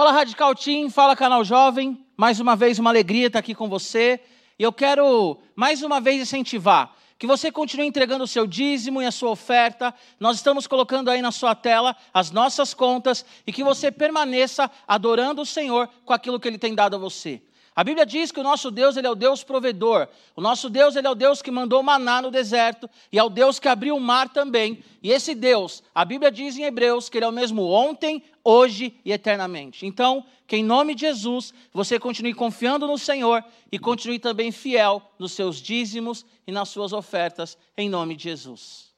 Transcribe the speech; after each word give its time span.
Fala 0.00 0.12
Radical 0.12 0.54
Team, 0.54 0.88
fala 0.88 1.14
Canal 1.14 1.44
Jovem. 1.44 2.02
Mais 2.16 2.40
uma 2.40 2.56
vez, 2.56 2.78
uma 2.78 2.88
alegria 2.88 3.26
estar 3.26 3.38
aqui 3.38 3.54
com 3.54 3.68
você. 3.68 4.18
E 4.58 4.62
eu 4.62 4.72
quero, 4.72 5.36
mais 5.54 5.82
uma 5.82 6.00
vez, 6.00 6.22
incentivar 6.22 6.96
que 7.18 7.26
você 7.26 7.52
continue 7.52 7.86
entregando 7.86 8.24
o 8.24 8.26
seu 8.26 8.46
dízimo 8.46 9.02
e 9.02 9.04
a 9.04 9.10
sua 9.10 9.28
oferta. 9.28 9.94
Nós 10.18 10.36
estamos 10.36 10.66
colocando 10.66 11.10
aí 11.10 11.20
na 11.20 11.30
sua 11.30 11.54
tela 11.54 11.94
as 12.14 12.30
nossas 12.30 12.72
contas 12.72 13.26
e 13.46 13.52
que 13.52 13.62
você 13.62 13.92
permaneça 13.92 14.70
adorando 14.88 15.42
o 15.42 15.44
Senhor 15.46 15.86
com 16.06 16.14
aquilo 16.14 16.40
que 16.40 16.48
Ele 16.48 16.56
tem 16.56 16.74
dado 16.74 16.96
a 16.96 16.98
você. 16.98 17.42
A 17.80 17.82
Bíblia 17.82 18.04
diz 18.04 18.30
que 18.30 18.38
o 18.38 18.42
nosso 18.42 18.70
Deus 18.70 18.98
ele 18.98 19.06
é 19.06 19.10
o 19.10 19.14
Deus 19.14 19.42
provedor. 19.42 20.06
O 20.36 20.40
nosso 20.42 20.68
Deus 20.68 20.96
ele 20.96 21.06
é 21.06 21.10
o 21.10 21.14
Deus 21.14 21.40
que 21.40 21.50
mandou 21.50 21.82
maná 21.82 22.20
no 22.20 22.30
deserto 22.30 22.90
e 23.10 23.18
é 23.18 23.24
o 23.24 23.30
Deus 23.30 23.58
que 23.58 23.68
abriu 23.68 23.96
o 23.96 24.00
mar 24.00 24.28
também. 24.28 24.84
E 25.02 25.10
esse 25.10 25.34
Deus, 25.34 25.82
a 25.94 26.04
Bíblia 26.04 26.30
diz 26.30 26.58
em 26.58 26.64
Hebreus 26.64 27.08
que 27.08 27.16
ele 27.16 27.24
é 27.24 27.28
o 27.28 27.32
mesmo 27.32 27.62
ontem, 27.70 28.22
hoje 28.44 28.94
e 29.02 29.10
eternamente. 29.10 29.86
Então, 29.86 30.26
que 30.46 30.58
em 30.58 30.62
nome 30.62 30.94
de 30.94 31.06
Jesus 31.06 31.54
você 31.72 31.98
continue 31.98 32.34
confiando 32.34 32.86
no 32.86 32.98
Senhor 32.98 33.42
e 33.72 33.78
continue 33.78 34.18
também 34.18 34.52
fiel 34.52 35.00
nos 35.18 35.32
seus 35.32 35.56
dízimos 35.56 36.26
e 36.46 36.52
nas 36.52 36.68
suas 36.68 36.92
ofertas, 36.92 37.56
em 37.78 37.88
nome 37.88 38.14
de 38.14 38.24
Jesus. 38.24 38.90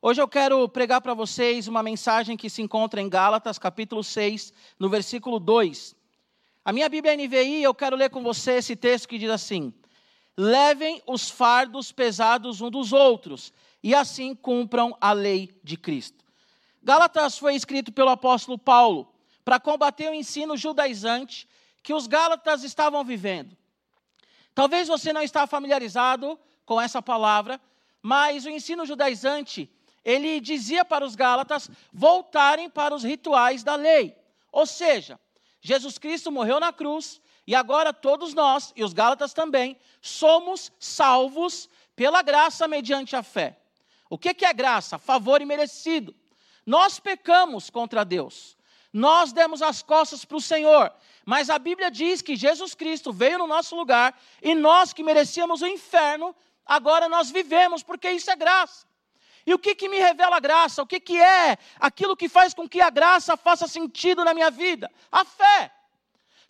Hoje 0.00 0.22
eu 0.22 0.28
quero 0.28 0.68
pregar 0.68 1.00
para 1.00 1.14
vocês 1.14 1.66
uma 1.66 1.82
mensagem 1.82 2.36
que 2.36 2.48
se 2.48 2.62
encontra 2.62 3.00
em 3.00 3.08
Gálatas, 3.08 3.58
capítulo 3.58 4.04
6, 4.04 4.52
no 4.78 4.88
versículo 4.88 5.40
2. 5.40 5.98
A 6.64 6.72
minha 6.72 6.88
Bíblia 6.88 7.16
NVI, 7.16 7.62
eu 7.62 7.74
quero 7.74 7.96
ler 7.96 8.10
com 8.10 8.22
você 8.22 8.52
esse 8.52 8.76
texto 8.76 9.08
que 9.08 9.18
diz 9.18 9.30
assim: 9.30 9.72
Levem 10.36 11.02
os 11.06 11.30
fardos 11.30 11.90
pesados 11.90 12.60
um 12.60 12.70
dos 12.70 12.92
outros, 12.92 13.52
e 13.82 13.94
assim 13.94 14.34
cumpram 14.34 14.96
a 15.00 15.12
lei 15.12 15.50
de 15.64 15.76
Cristo. 15.76 16.22
Gálatas 16.82 17.38
foi 17.38 17.54
escrito 17.54 17.92
pelo 17.92 18.10
apóstolo 18.10 18.58
Paulo 18.58 19.12
para 19.44 19.58
combater 19.58 20.10
o 20.10 20.14
ensino 20.14 20.56
judaizante 20.56 21.48
que 21.82 21.94
os 21.94 22.06
gálatas 22.06 22.62
estavam 22.62 23.02
vivendo. 23.04 23.56
Talvez 24.54 24.88
você 24.88 25.12
não 25.12 25.22
está 25.22 25.46
familiarizado 25.46 26.38
com 26.66 26.80
essa 26.80 27.00
palavra, 27.00 27.58
mas 28.02 28.44
o 28.44 28.50
ensino 28.50 28.84
judaizante, 28.84 29.70
ele 30.04 30.40
dizia 30.40 30.84
para 30.84 31.04
os 31.04 31.14
gálatas 31.14 31.70
voltarem 31.92 32.68
para 32.68 32.94
os 32.94 33.02
rituais 33.02 33.62
da 33.62 33.76
lei. 33.76 34.14
Ou 34.52 34.66
seja, 34.66 35.18
Jesus 35.60 35.98
Cristo 35.98 36.32
morreu 36.32 36.58
na 36.58 36.72
cruz 36.72 37.20
e 37.46 37.54
agora 37.54 37.92
todos 37.92 38.34
nós, 38.34 38.72
e 38.76 38.84
os 38.84 38.92
Gálatas 38.92 39.32
também, 39.32 39.76
somos 40.00 40.72
salvos 40.78 41.68
pela 41.96 42.22
graça 42.22 42.68
mediante 42.68 43.16
a 43.16 43.22
fé. 43.22 43.58
O 44.08 44.18
que 44.18 44.44
é 44.44 44.52
graça? 44.52 44.98
Favor 44.98 45.40
imerecido. 45.40 46.14
Nós 46.64 46.98
pecamos 46.98 47.70
contra 47.70 48.04
Deus. 48.04 48.56
Nós 48.92 49.32
demos 49.32 49.62
as 49.62 49.82
costas 49.82 50.24
para 50.24 50.36
o 50.36 50.40
Senhor. 50.40 50.92
Mas 51.24 51.48
a 51.48 51.58
Bíblia 51.58 51.90
diz 51.90 52.22
que 52.22 52.34
Jesus 52.34 52.74
Cristo 52.74 53.12
veio 53.12 53.38
no 53.38 53.46
nosso 53.46 53.76
lugar 53.76 54.18
e 54.42 54.54
nós 54.54 54.92
que 54.92 55.02
merecíamos 55.02 55.62
o 55.62 55.66
inferno, 55.66 56.34
agora 56.66 57.08
nós 57.08 57.30
vivemos, 57.30 57.82
porque 57.82 58.10
isso 58.10 58.30
é 58.30 58.36
graça. 58.36 58.86
E 59.46 59.54
o 59.54 59.58
que, 59.58 59.74
que 59.74 59.88
me 59.88 59.98
revela 59.98 60.36
a 60.36 60.40
graça? 60.40 60.82
O 60.82 60.86
que, 60.86 61.00
que 61.00 61.20
é 61.20 61.56
aquilo 61.78 62.16
que 62.16 62.28
faz 62.28 62.54
com 62.54 62.68
que 62.68 62.80
a 62.80 62.90
graça 62.90 63.36
faça 63.36 63.66
sentido 63.66 64.24
na 64.24 64.34
minha 64.34 64.50
vida? 64.50 64.90
A 65.10 65.24
fé. 65.24 65.72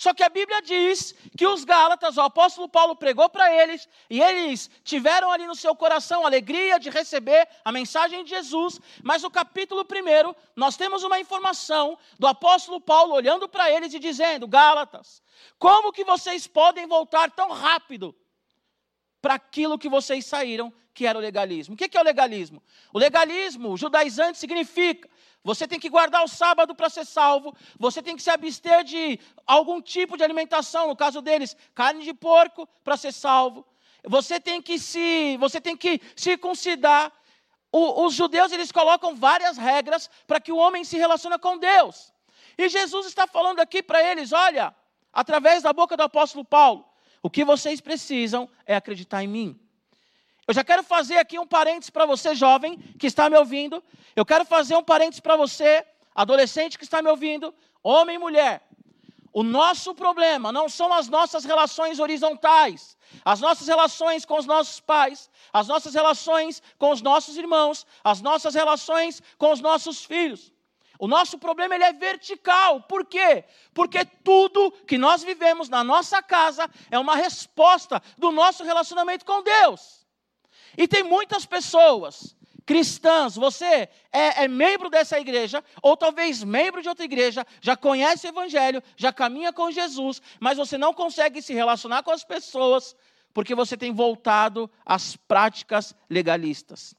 Só 0.00 0.14
que 0.14 0.22
a 0.22 0.30
Bíblia 0.30 0.62
diz 0.62 1.14
que 1.36 1.46
os 1.46 1.62
Gálatas, 1.62 2.16
o 2.16 2.22
apóstolo 2.22 2.66
Paulo 2.66 2.96
pregou 2.96 3.28
para 3.28 3.54
eles, 3.54 3.86
e 4.08 4.18
eles 4.18 4.70
tiveram 4.82 5.30
ali 5.30 5.46
no 5.46 5.54
seu 5.54 5.76
coração 5.76 6.22
a 6.22 6.26
alegria 6.26 6.80
de 6.80 6.88
receber 6.88 7.46
a 7.62 7.70
mensagem 7.70 8.24
de 8.24 8.30
Jesus, 8.30 8.80
mas 9.04 9.22
no 9.22 9.30
capítulo 9.30 9.82
1, 9.82 10.34
nós 10.56 10.74
temos 10.74 11.02
uma 11.02 11.20
informação 11.20 11.98
do 12.18 12.26
apóstolo 12.26 12.80
Paulo 12.80 13.12
olhando 13.12 13.46
para 13.46 13.70
eles 13.70 13.92
e 13.92 13.98
dizendo: 13.98 14.48
Gálatas, 14.48 15.22
como 15.58 15.92
que 15.92 16.02
vocês 16.02 16.46
podem 16.46 16.86
voltar 16.86 17.30
tão 17.30 17.50
rápido 17.50 18.16
para 19.20 19.34
aquilo 19.34 19.78
que 19.78 19.88
vocês 19.88 20.26
saíram, 20.26 20.72
que 20.92 21.06
era 21.06 21.18
o 21.18 21.20
legalismo. 21.20 21.74
O 21.74 21.76
que 21.76 21.96
é 21.96 22.00
o 22.00 22.04
legalismo? 22.04 22.62
O 22.92 22.98
legalismo, 22.98 23.76
judaizante, 23.76 24.38
significa 24.38 25.08
você 25.42 25.66
tem 25.66 25.80
que 25.80 25.88
guardar 25.88 26.22
o 26.22 26.28
sábado 26.28 26.74
para 26.74 26.90
ser 26.90 27.06
salvo, 27.06 27.56
você 27.78 28.02
tem 28.02 28.14
que 28.14 28.22
se 28.22 28.30
abster 28.30 28.84
de 28.84 29.18
algum 29.46 29.80
tipo 29.80 30.16
de 30.16 30.22
alimentação, 30.22 30.88
no 30.88 30.96
caso 30.96 31.22
deles, 31.22 31.56
carne 31.74 32.04
de 32.04 32.12
porco 32.12 32.68
para 32.84 32.96
ser 32.96 33.12
salvo. 33.12 33.66
Você 34.04 34.38
tem 34.38 34.60
que 34.60 34.78
se, 34.78 35.36
você 35.38 35.60
tem 35.60 35.76
que 35.76 36.00
circuncidar. 36.14 37.10
O, 37.72 38.04
os 38.04 38.14
judeus 38.14 38.52
eles 38.52 38.72
colocam 38.72 39.14
várias 39.14 39.56
regras 39.56 40.10
para 40.26 40.40
que 40.40 40.52
o 40.52 40.56
homem 40.56 40.84
se 40.84 40.98
relacione 40.98 41.38
com 41.38 41.56
Deus. 41.56 42.12
E 42.58 42.68
Jesus 42.68 43.06
está 43.06 43.26
falando 43.26 43.60
aqui 43.60 43.82
para 43.82 44.02
eles, 44.02 44.32
olha, 44.32 44.74
através 45.12 45.62
da 45.62 45.72
boca 45.72 45.96
do 45.96 46.02
apóstolo 46.02 46.44
Paulo, 46.44 46.84
o 47.22 47.30
que 47.30 47.44
vocês 47.44 47.80
precisam 47.80 48.48
é 48.66 48.74
acreditar 48.74 49.22
em 49.22 49.28
mim. 49.28 49.60
Eu 50.46 50.54
já 50.54 50.64
quero 50.64 50.82
fazer 50.82 51.18
aqui 51.18 51.38
um 51.38 51.46
parênteses 51.46 51.90
para 51.90 52.06
você, 52.06 52.34
jovem, 52.34 52.76
que 52.98 53.06
está 53.06 53.30
me 53.30 53.36
ouvindo. 53.36 53.82
Eu 54.16 54.24
quero 54.24 54.44
fazer 54.44 54.74
um 54.74 54.82
parênteses 54.82 55.20
para 55.20 55.36
você, 55.36 55.86
adolescente 56.14 56.76
que 56.76 56.84
está 56.84 57.00
me 57.00 57.08
ouvindo, 57.08 57.54
homem 57.82 58.16
e 58.16 58.18
mulher. 58.18 58.66
O 59.32 59.44
nosso 59.44 59.94
problema 59.94 60.50
não 60.50 60.68
são 60.68 60.92
as 60.92 61.08
nossas 61.08 61.44
relações 61.44 62.00
horizontais, 62.00 62.96
as 63.24 63.40
nossas 63.40 63.68
relações 63.68 64.24
com 64.24 64.36
os 64.36 64.46
nossos 64.46 64.80
pais, 64.80 65.30
as 65.52 65.68
nossas 65.68 65.94
relações 65.94 66.60
com 66.76 66.90
os 66.90 67.00
nossos 67.00 67.36
irmãos, 67.36 67.86
as 68.02 68.20
nossas 68.20 68.54
relações 68.54 69.22
com 69.38 69.52
os 69.52 69.60
nossos 69.60 70.04
filhos. 70.04 70.52
O 71.00 71.08
nosso 71.08 71.38
problema 71.38 71.74
ele 71.74 71.84
é 71.84 71.94
vertical. 71.94 72.82
Por 72.82 73.06
quê? 73.06 73.42
Porque 73.72 74.04
tudo 74.04 74.70
que 74.86 74.98
nós 74.98 75.22
vivemos 75.22 75.70
na 75.70 75.82
nossa 75.82 76.22
casa 76.22 76.68
é 76.90 76.98
uma 76.98 77.16
resposta 77.16 78.02
do 78.18 78.30
nosso 78.30 78.62
relacionamento 78.62 79.24
com 79.24 79.42
Deus. 79.42 80.06
E 80.76 80.86
tem 80.86 81.02
muitas 81.02 81.46
pessoas 81.46 82.36
cristãs, 82.66 83.34
você 83.34 83.88
é, 84.12 84.44
é, 84.44 84.46
membro 84.46 84.90
dessa 84.90 85.18
igreja, 85.18 85.64
ou 85.82 85.96
talvez 85.96 86.44
membro 86.44 86.82
de 86.82 86.88
outra 86.88 87.04
igreja, 87.04 87.46
já 87.62 87.74
conhece 87.74 88.26
o 88.26 88.28
Evangelho, 88.28 88.82
já 88.94 89.10
caminha 89.10 89.52
com 89.54 89.70
Jesus, 89.70 90.20
mas 90.38 90.58
você 90.58 90.76
não 90.76 90.92
consegue 90.92 91.40
se 91.40 91.54
relacionar 91.54 92.02
com 92.02 92.12
as 92.12 92.22
pessoas, 92.22 92.94
porque 93.32 93.56
você 93.56 93.76
tem 93.76 93.92
voltado 93.92 94.70
às 94.84 95.16
práticas 95.16 95.94
legalistas. 96.08 96.94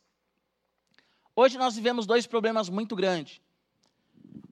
Hoje 1.35 1.57
nós 1.57 1.75
vivemos 1.75 2.07
dois 2.07 2.25
problemas 2.25 2.67
muito 2.67 2.95
grandes 2.95 3.39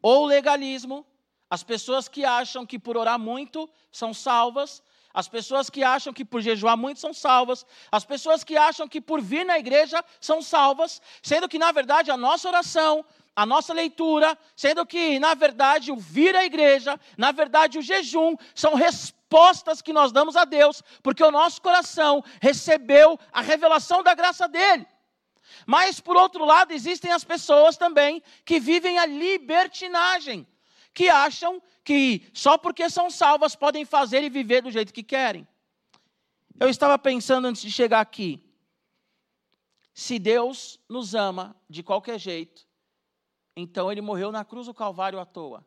ou 0.02 0.26
legalismo, 0.26 1.06
as 1.50 1.64
pessoas 1.64 2.08
que 2.08 2.24
acham 2.24 2.66
que 2.66 2.78
por 2.78 2.96
orar 2.96 3.18
muito 3.18 3.70
são 3.92 4.14
salvas, 4.14 4.84
as 5.14 5.28
pessoas 5.28 5.70
que 5.70 5.84
acham 5.84 6.14
que 6.14 6.24
por 6.24 6.42
jejuar 6.42 6.78
muito 6.78 7.00
são 7.00 7.14
salvas, 7.14 7.66
as 7.92 8.06
pessoas 8.06 8.44
que 8.44 8.56
acham 8.56 8.88
que 8.88 9.02
por 9.02 9.20
vir 9.20 9.46
na 9.46 9.58
igreja 9.58 10.04
são 10.22 10.42
salvas, 10.42 11.02
sendo 11.24 11.50
que 11.50 11.58
na 11.58 11.72
verdade 11.72 12.12
a 12.12 12.18
nossa 12.18 12.48
oração, 12.48 13.04
a 13.36 13.46
nossa 13.46 13.74
leitura, 13.74 14.38
sendo 14.56 14.86
que 14.86 15.20
na 15.20 15.34
verdade 15.34 15.92
o 15.92 15.96
vir 15.96 16.36
à 16.36 16.46
igreja, 16.46 17.00
na 17.18 17.32
verdade 17.32 17.80
o 17.80 17.82
jejum, 17.82 18.36
são 18.54 18.76
respostas 18.76 19.82
que 19.82 19.94
nós 19.94 20.12
damos 20.12 20.36
a 20.36 20.46
Deus, 20.46 20.84
porque 21.02 21.24
o 21.24 21.32
nosso 21.32 21.62
coração 21.62 22.24
recebeu 22.40 23.20
a 23.34 23.42
revelação 23.42 24.04
da 24.04 24.14
graça 24.14 24.48
dele. 24.48 24.86
Mas, 25.66 26.00
por 26.00 26.16
outro 26.16 26.46
lado, 26.46 26.72
existem 26.72 27.12
as 27.12 27.24
pessoas 27.24 27.78
também 27.78 28.22
que 28.46 28.60
vivem 28.60 28.98
a 29.00 29.06
libertinagem, 29.06 30.48
que 30.94 31.10
acham 31.10 31.62
que 31.84 32.30
só 32.34 32.58
porque 32.58 32.90
são 32.90 33.10
salvas 33.10 33.56
podem 33.56 33.86
fazer 33.86 34.24
e 34.24 34.30
viver 34.30 34.62
do 34.62 34.72
jeito 34.72 34.94
que 34.94 35.04
querem. 35.04 35.48
Eu 36.60 36.70
estava 36.70 36.98
pensando 36.98 37.48
antes 37.48 37.62
de 37.62 37.72
chegar 37.72 38.02
aqui, 38.02 38.44
se 39.94 40.18
Deus 40.20 40.80
nos 40.88 41.14
ama 41.16 41.56
de 41.70 41.84
qualquer 41.84 42.20
jeito, 42.20 42.68
então 43.56 43.92
ele 43.92 44.02
morreu 44.02 44.32
na 44.32 44.46
cruz 44.46 44.68
do 44.68 44.74
Calvário 44.74 45.20
à 45.20 45.26
toa. 45.26 45.66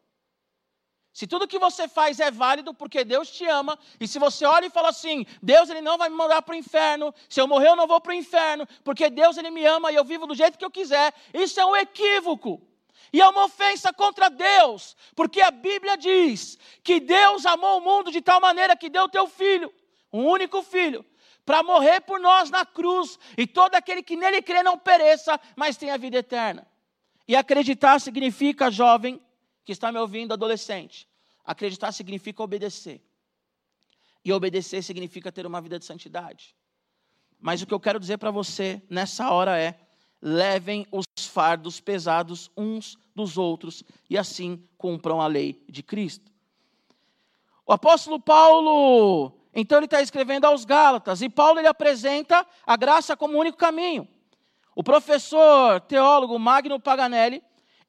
Se 1.12 1.26
tudo 1.26 1.46
que 1.46 1.58
você 1.58 1.86
faz 1.86 2.18
é 2.20 2.30
válido 2.30 2.72
porque 2.72 3.04
Deus 3.04 3.30
te 3.30 3.44
ama, 3.44 3.78
e 4.00 4.08
se 4.08 4.18
você 4.18 4.46
olha 4.46 4.66
e 4.66 4.70
fala 4.70 4.88
assim, 4.88 5.26
Deus 5.42 5.68
ele 5.68 5.82
não 5.82 5.98
vai 5.98 6.08
me 6.08 6.16
mandar 6.16 6.40
para 6.40 6.54
o 6.54 6.56
inferno, 6.56 7.14
se 7.28 7.38
eu 7.38 7.46
morrer 7.46 7.68
eu 7.68 7.76
não 7.76 7.86
vou 7.86 8.00
para 8.00 8.12
o 8.12 8.14
inferno, 8.14 8.66
porque 8.82 9.10
Deus 9.10 9.36
ele 9.36 9.50
me 9.50 9.64
ama 9.64 9.92
e 9.92 9.94
eu 9.94 10.04
vivo 10.04 10.26
do 10.26 10.34
jeito 10.34 10.58
que 10.58 10.64
eu 10.64 10.70
quiser, 10.70 11.12
isso 11.34 11.60
é 11.60 11.66
um 11.66 11.76
equívoco. 11.76 12.62
E 13.12 13.20
é 13.20 13.28
uma 13.28 13.44
ofensa 13.44 13.92
contra 13.92 14.30
Deus, 14.30 14.96
porque 15.14 15.42
a 15.42 15.50
Bíblia 15.50 15.98
diz 15.98 16.58
que 16.82 16.98
Deus 16.98 17.44
amou 17.44 17.78
o 17.78 17.80
mundo 17.82 18.10
de 18.10 18.22
tal 18.22 18.40
maneira 18.40 18.74
que 18.74 18.88
deu 18.88 19.06
teu 19.06 19.26
filho, 19.26 19.70
um 20.10 20.24
único 20.24 20.62
filho, 20.62 21.04
para 21.44 21.62
morrer 21.62 22.00
por 22.00 22.18
nós 22.18 22.48
na 22.48 22.64
cruz, 22.64 23.18
e 23.36 23.46
todo 23.46 23.74
aquele 23.74 24.02
que 24.02 24.16
nele 24.16 24.40
crê 24.40 24.62
não 24.62 24.78
pereça, 24.78 25.38
mas 25.54 25.76
tenha 25.76 25.98
vida 25.98 26.16
eterna. 26.16 26.66
E 27.28 27.36
acreditar 27.36 28.00
significa, 28.00 28.70
jovem, 28.70 29.20
que 29.64 29.72
está 29.72 29.92
me 29.92 29.98
ouvindo, 29.98 30.32
adolescente, 30.32 31.06
acreditar 31.44 31.92
significa 31.92 32.42
obedecer. 32.42 33.02
E 34.24 34.32
obedecer 34.32 34.82
significa 34.82 35.32
ter 35.32 35.46
uma 35.46 35.60
vida 35.60 35.78
de 35.78 35.84
santidade. 35.84 36.54
Mas 37.40 37.60
o 37.60 37.66
que 37.66 37.74
eu 37.74 37.80
quero 37.80 37.98
dizer 37.98 38.18
para 38.18 38.30
você 38.30 38.80
nessa 38.88 39.30
hora 39.30 39.58
é: 39.58 39.78
levem 40.20 40.86
os 40.92 41.04
fardos 41.26 41.80
pesados 41.80 42.50
uns 42.56 42.96
dos 43.14 43.36
outros 43.36 43.82
e 44.08 44.16
assim 44.16 44.64
cumpram 44.78 45.20
a 45.20 45.26
lei 45.26 45.64
de 45.68 45.82
Cristo. 45.82 46.30
O 47.66 47.72
apóstolo 47.72 48.20
Paulo, 48.20 49.36
então 49.54 49.78
ele 49.78 49.86
está 49.86 50.00
escrevendo 50.00 50.44
aos 50.44 50.64
Gálatas, 50.64 51.22
e 51.22 51.28
Paulo 51.28 51.58
ele 51.58 51.68
apresenta 51.68 52.46
a 52.64 52.76
graça 52.76 53.16
como 53.16 53.38
único 53.38 53.58
caminho. 53.58 54.06
O 54.74 54.82
professor 54.82 55.80
teólogo 55.80 56.38
Magno 56.38 56.80
Paganelli, 56.80 57.42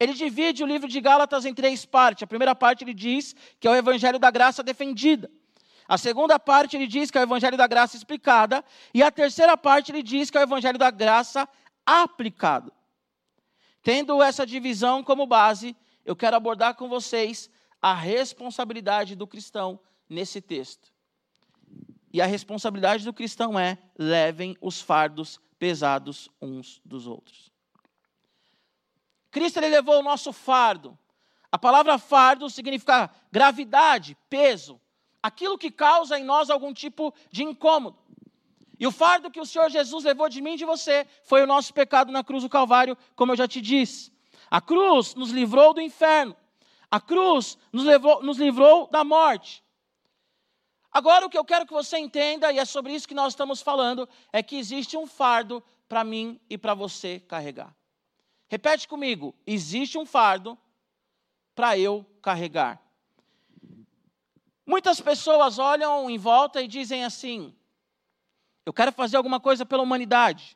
ele 0.03 0.13
divide 0.13 0.63
o 0.63 0.67
livro 0.67 0.87
de 0.87 0.99
Gálatas 0.99 1.45
em 1.45 1.53
três 1.53 1.85
partes. 1.85 2.23
A 2.23 2.27
primeira 2.27 2.53
parte 2.53 2.83
ele 2.83 2.93
diz 2.93 3.35
que 3.59 3.67
é 3.67 3.71
o 3.71 3.75
evangelho 3.75 4.19
da 4.19 4.29
graça 4.29 4.61
defendida. 4.61 5.31
A 5.87 5.97
segunda 5.97 6.37
parte 6.37 6.75
ele 6.75 6.87
diz 6.87 7.09
que 7.09 7.17
é 7.17 7.21
o 7.21 7.23
evangelho 7.23 7.57
da 7.57 7.67
graça 7.67 7.95
explicada, 7.95 8.63
e 8.93 9.03
a 9.03 9.11
terceira 9.11 9.55
parte 9.57 9.91
ele 9.91 10.03
diz 10.03 10.29
que 10.29 10.37
é 10.37 10.41
o 10.41 10.43
evangelho 10.43 10.77
da 10.77 10.91
graça 10.91 11.47
aplicado. 11.85 12.71
Tendo 13.81 14.21
essa 14.21 14.45
divisão 14.45 15.03
como 15.03 15.27
base, 15.27 15.75
eu 16.05 16.15
quero 16.15 16.35
abordar 16.35 16.75
com 16.75 16.87
vocês 16.87 17.49
a 17.81 17.93
responsabilidade 17.93 19.15
do 19.15 19.27
cristão 19.27 19.79
nesse 20.09 20.41
texto. 20.41 20.91
E 22.11 22.21
a 22.21 22.25
responsabilidade 22.25 23.03
do 23.03 23.13
cristão 23.13 23.59
é: 23.59 23.77
levem 23.97 24.57
os 24.61 24.81
fardos 24.81 25.39
pesados 25.59 26.29
uns 26.41 26.81
dos 26.83 27.07
outros. 27.07 27.52
Cristo 29.33 29.57
ele 29.57 29.69
levou 29.69 29.99
o 29.99 30.03
nosso 30.03 30.31
fardo. 30.31 30.95
A 31.51 31.57
palavra 31.57 31.97
fardo 31.97 32.51
significa 32.51 33.09
gravidade, 33.31 34.15
peso, 34.29 34.79
aquilo 35.23 35.57
que 35.57 35.71
causa 35.71 36.19
em 36.19 36.23
nós 36.23 36.51
algum 36.51 36.71
tipo 36.71 37.11
de 37.31 37.43
incômodo. 37.43 37.97
E 38.79 38.85
o 38.85 38.91
fardo 38.91 39.31
que 39.31 39.39
o 39.39 39.45
Senhor 39.45 39.71
Jesus 39.71 40.03
levou 40.03 40.29
de 40.29 40.39
mim 40.39 40.53
e 40.53 40.57
de 40.57 40.65
você 40.65 41.07
foi 41.23 41.41
o 41.41 41.47
nosso 41.47 41.73
pecado 41.73 42.11
na 42.11 42.23
cruz 42.23 42.43
do 42.43 42.49
Calvário, 42.49 42.95
como 43.15 43.31
eu 43.31 43.35
já 43.35 43.47
te 43.47 43.59
disse. 43.59 44.13
A 44.51 44.61
cruz 44.61 45.15
nos 45.15 45.31
livrou 45.31 45.73
do 45.73 45.81
inferno. 45.81 46.35
A 46.91 47.01
cruz 47.01 47.57
nos, 47.71 47.85
levou, 47.85 48.21
nos 48.21 48.37
livrou 48.37 48.87
da 48.91 49.03
morte. 49.03 49.63
Agora, 50.91 51.25
o 51.25 51.29
que 51.29 51.37
eu 51.39 51.45
quero 51.45 51.65
que 51.65 51.73
você 51.73 51.97
entenda, 51.97 52.51
e 52.51 52.59
é 52.59 52.65
sobre 52.65 52.93
isso 52.93 53.07
que 53.07 53.15
nós 53.15 53.33
estamos 53.33 53.63
falando, 53.63 54.07
é 54.31 54.43
que 54.43 54.57
existe 54.57 54.95
um 54.95 55.07
fardo 55.07 55.63
para 55.89 56.03
mim 56.03 56.39
e 56.47 56.55
para 56.55 56.75
você 56.75 57.19
carregar. 57.19 57.75
Repete 58.53 58.87
comigo: 58.87 59.33
existe 59.47 59.97
um 59.97 60.05
fardo 60.05 60.55
para 61.55 61.75
eu 61.75 62.05
carregar. 62.21 62.79
Muitas 64.63 65.01
pessoas 65.01 65.57
olham 65.57 66.07
em 66.07 66.19
volta 66.19 66.61
e 66.61 66.67
dizem 66.67 67.03
assim: 67.03 67.51
eu 68.63 68.71
quero 68.71 68.91
fazer 68.91 69.17
alguma 69.17 69.39
coisa 69.39 69.65
pela 69.65 69.81
humanidade. 69.81 70.55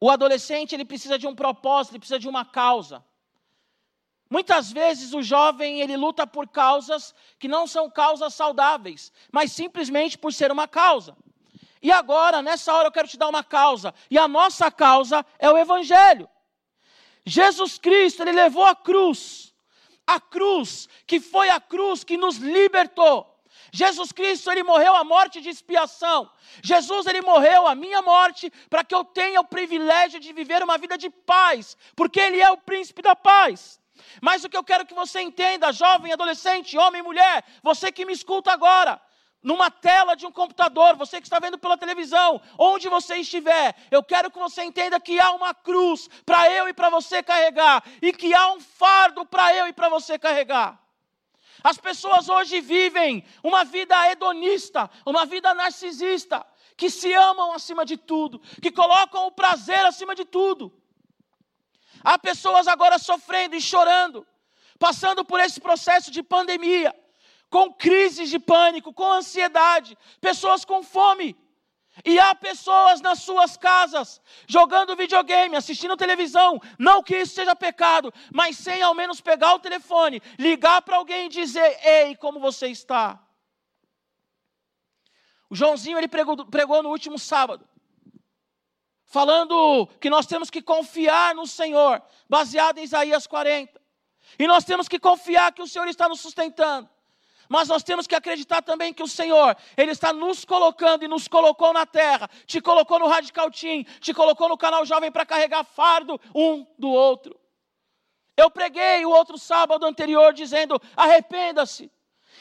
O 0.00 0.08
adolescente 0.08 0.72
ele 0.72 0.84
precisa 0.84 1.18
de 1.18 1.26
um 1.26 1.34
propósito, 1.34 1.94
ele 1.94 1.98
precisa 1.98 2.20
de 2.20 2.28
uma 2.28 2.44
causa. 2.44 3.04
Muitas 4.30 4.70
vezes 4.70 5.12
o 5.14 5.22
jovem 5.22 5.80
ele 5.80 5.96
luta 5.96 6.28
por 6.28 6.46
causas 6.46 7.12
que 7.40 7.48
não 7.48 7.66
são 7.66 7.90
causas 7.90 8.34
saudáveis, 8.34 9.12
mas 9.32 9.50
simplesmente 9.50 10.16
por 10.16 10.32
ser 10.32 10.52
uma 10.52 10.68
causa. 10.68 11.16
E 11.82 11.90
agora, 11.90 12.40
nessa 12.40 12.72
hora, 12.72 12.86
eu 12.86 12.92
quero 12.92 13.08
te 13.08 13.18
dar 13.18 13.28
uma 13.28 13.42
causa, 13.42 13.92
e 14.08 14.16
a 14.16 14.28
nossa 14.28 14.70
causa 14.70 15.26
é 15.40 15.50
o 15.50 15.58
Evangelho. 15.58 16.30
Jesus 17.26 17.76
Cristo, 17.76 18.22
ele 18.22 18.32
levou 18.32 18.64
a 18.64 18.74
cruz, 18.74 19.52
a 20.06 20.20
cruz, 20.20 20.88
que 21.06 21.18
foi 21.18 21.50
a 21.50 21.60
cruz 21.60 22.04
que 22.04 22.16
nos 22.16 22.36
libertou. 22.36 23.36
Jesus 23.72 24.12
Cristo, 24.12 24.50
ele 24.50 24.62
morreu 24.62 24.94
a 24.94 25.02
morte 25.02 25.40
de 25.40 25.50
expiação. 25.50 26.30
Jesus, 26.62 27.04
ele 27.06 27.20
morreu 27.20 27.66
a 27.66 27.74
minha 27.74 28.00
morte 28.00 28.50
para 28.70 28.84
que 28.84 28.94
eu 28.94 29.04
tenha 29.04 29.40
o 29.40 29.44
privilégio 29.44 30.20
de 30.20 30.32
viver 30.32 30.62
uma 30.62 30.78
vida 30.78 30.96
de 30.96 31.10
paz, 31.10 31.76
porque 31.96 32.20
ele 32.20 32.40
é 32.40 32.50
o 32.50 32.56
príncipe 32.56 33.02
da 33.02 33.16
paz. 33.16 33.80
Mas 34.22 34.44
o 34.44 34.48
que 34.48 34.56
eu 34.56 34.64
quero 34.64 34.86
que 34.86 34.94
você 34.94 35.20
entenda, 35.20 35.72
jovem, 35.72 36.12
adolescente, 36.12 36.78
homem, 36.78 37.02
mulher, 37.02 37.44
você 37.62 37.90
que 37.90 38.06
me 38.06 38.12
escuta 38.12 38.52
agora, 38.52 39.00
numa 39.42 39.70
tela 39.70 40.14
de 40.16 40.26
um 40.26 40.32
computador, 40.32 40.96
você 40.96 41.20
que 41.20 41.26
está 41.26 41.38
vendo 41.38 41.58
pela 41.58 41.78
televisão, 41.78 42.40
onde 42.58 42.88
você 42.88 43.16
estiver, 43.16 43.76
eu 43.90 44.02
quero 44.02 44.30
que 44.30 44.38
você 44.38 44.64
entenda 44.64 44.98
que 44.98 45.20
há 45.20 45.32
uma 45.32 45.54
cruz 45.54 46.08
para 46.24 46.50
eu 46.50 46.68
e 46.68 46.72
para 46.72 46.90
você 46.90 47.22
carregar, 47.22 47.84
e 48.02 48.12
que 48.12 48.34
há 48.34 48.52
um 48.52 48.60
fardo 48.60 49.24
para 49.24 49.54
eu 49.54 49.68
e 49.68 49.72
para 49.72 49.88
você 49.88 50.18
carregar. 50.18 50.80
As 51.62 51.78
pessoas 51.78 52.28
hoje 52.28 52.60
vivem 52.60 53.24
uma 53.42 53.64
vida 53.64 54.10
hedonista, 54.10 54.90
uma 55.04 55.24
vida 55.24 55.54
narcisista, 55.54 56.44
que 56.76 56.90
se 56.90 57.12
amam 57.14 57.52
acima 57.52 57.84
de 57.84 57.96
tudo, 57.96 58.40
que 58.60 58.70
colocam 58.70 59.26
o 59.26 59.32
prazer 59.32 59.84
acima 59.86 60.14
de 60.14 60.24
tudo. 60.24 60.72
Há 62.02 62.18
pessoas 62.18 62.68
agora 62.68 62.98
sofrendo 62.98 63.56
e 63.56 63.60
chorando, 63.60 64.26
passando 64.78 65.24
por 65.24 65.40
esse 65.40 65.60
processo 65.60 66.10
de 66.10 66.22
pandemia, 66.22 66.94
com 67.50 67.72
crises 67.72 68.28
de 68.28 68.38
pânico, 68.38 68.92
com 68.92 69.10
ansiedade, 69.12 69.96
pessoas 70.20 70.64
com 70.64 70.82
fome. 70.82 71.36
E 72.04 72.18
há 72.18 72.34
pessoas 72.34 73.00
nas 73.00 73.20
suas 73.20 73.56
casas 73.56 74.20
jogando 74.46 74.96
videogame, 74.96 75.56
assistindo 75.56 75.96
televisão. 75.96 76.60
Não 76.78 77.02
que 77.02 77.16
isso 77.16 77.34
seja 77.34 77.56
pecado, 77.56 78.12
mas 78.32 78.58
sem 78.58 78.82
ao 78.82 78.94
menos 78.94 79.20
pegar 79.20 79.54
o 79.54 79.58
telefone, 79.58 80.20
ligar 80.38 80.82
para 80.82 80.96
alguém 80.96 81.26
e 81.26 81.30
dizer: 81.30 81.78
Ei, 81.82 82.14
como 82.16 82.38
você 82.38 82.68
está? 82.68 83.18
O 85.48 85.54
Joãozinho 85.54 85.96
ele 85.96 86.08
pregou, 86.08 86.44
pregou 86.46 86.82
no 86.82 86.90
último 86.90 87.18
sábado, 87.18 87.66
falando 89.06 89.86
que 90.00 90.10
nós 90.10 90.26
temos 90.26 90.50
que 90.50 90.60
confiar 90.60 91.34
no 91.34 91.46
Senhor, 91.46 92.02
baseado 92.28 92.78
em 92.78 92.84
Isaías 92.84 93.26
40. 93.26 93.80
E 94.38 94.46
nós 94.46 94.64
temos 94.64 94.88
que 94.88 94.98
confiar 94.98 95.52
que 95.52 95.62
o 95.62 95.68
Senhor 95.68 95.88
está 95.88 96.08
nos 96.08 96.20
sustentando. 96.20 96.90
Mas 97.48 97.68
nós 97.68 97.82
temos 97.82 98.06
que 98.06 98.14
acreditar 98.14 98.62
também 98.62 98.92
que 98.92 99.02
o 99.02 99.08
Senhor, 99.08 99.56
Ele 99.76 99.92
está 99.92 100.12
nos 100.12 100.44
colocando 100.44 101.04
e 101.04 101.08
nos 101.08 101.28
colocou 101.28 101.72
na 101.72 101.86
terra, 101.86 102.28
te 102.46 102.60
colocou 102.60 102.98
no 102.98 103.06
Radical 103.06 103.50
Team, 103.50 103.84
te 104.00 104.12
colocou 104.12 104.48
no 104.48 104.56
canal 104.56 104.84
Jovem 104.84 105.12
para 105.12 105.26
carregar 105.26 105.64
fardo 105.64 106.20
um 106.34 106.66
do 106.78 106.88
outro. 106.88 107.38
Eu 108.36 108.50
preguei 108.50 109.04
o 109.04 109.10
outro 109.10 109.38
sábado 109.38 109.86
anterior 109.86 110.32
dizendo: 110.32 110.80
arrependa-se. 110.96 111.90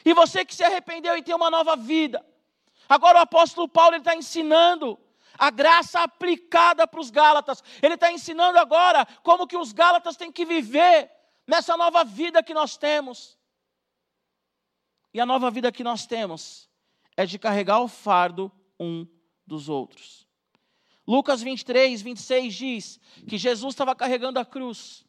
E 0.03 0.13
você 0.13 0.43
que 0.43 0.53
se 0.53 0.63
arrependeu 0.63 1.17
e 1.17 1.23
tem 1.23 1.33
uma 1.33 1.49
nova 1.49 1.75
vida. 1.75 2.25
Agora 2.87 3.19
o 3.19 3.21
apóstolo 3.21 3.67
Paulo 3.67 3.95
está 3.95 4.15
ensinando 4.15 4.99
a 5.37 5.49
graça 5.49 6.01
aplicada 6.01 6.87
para 6.87 6.99
os 6.99 7.09
Gálatas. 7.09 7.63
Ele 7.81 7.95
está 7.95 8.11
ensinando 8.11 8.59
agora 8.59 9.07
como 9.23 9.47
que 9.47 9.57
os 9.57 9.71
Gálatas 9.71 10.15
têm 10.15 10.31
que 10.31 10.45
viver 10.45 11.09
nessa 11.47 11.77
nova 11.77 12.03
vida 12.03 12.43
que 12.43 12.53
nós 12.53 12.77
temos. 12.77 13.34
E 15.15 15.21
a 15.21 15.25
nova 15.25 15.49
vida 15.49 15.71
que 15.71 15.81
nós 15.81 16.05
temos 16.05 16.69
é 17.15 17.25
de 17.25 17.39
carregar 17.39 17.79
o 17.79 17.87
fardo 17.87 18.51
um 18.77 19.07
dos 19.47 19.69
outros. 19.69 20.27
Lucas 21.07 21.41
23, 21.41 22.01
26 22.01 22.53
diz 22.53 22.99
que 23.25 23.37
Jesus 23.37 23.73
estava 23.73 23.95
carregando 23.95 24.39
a 24.39 24.45
cruz. 24.45 25.05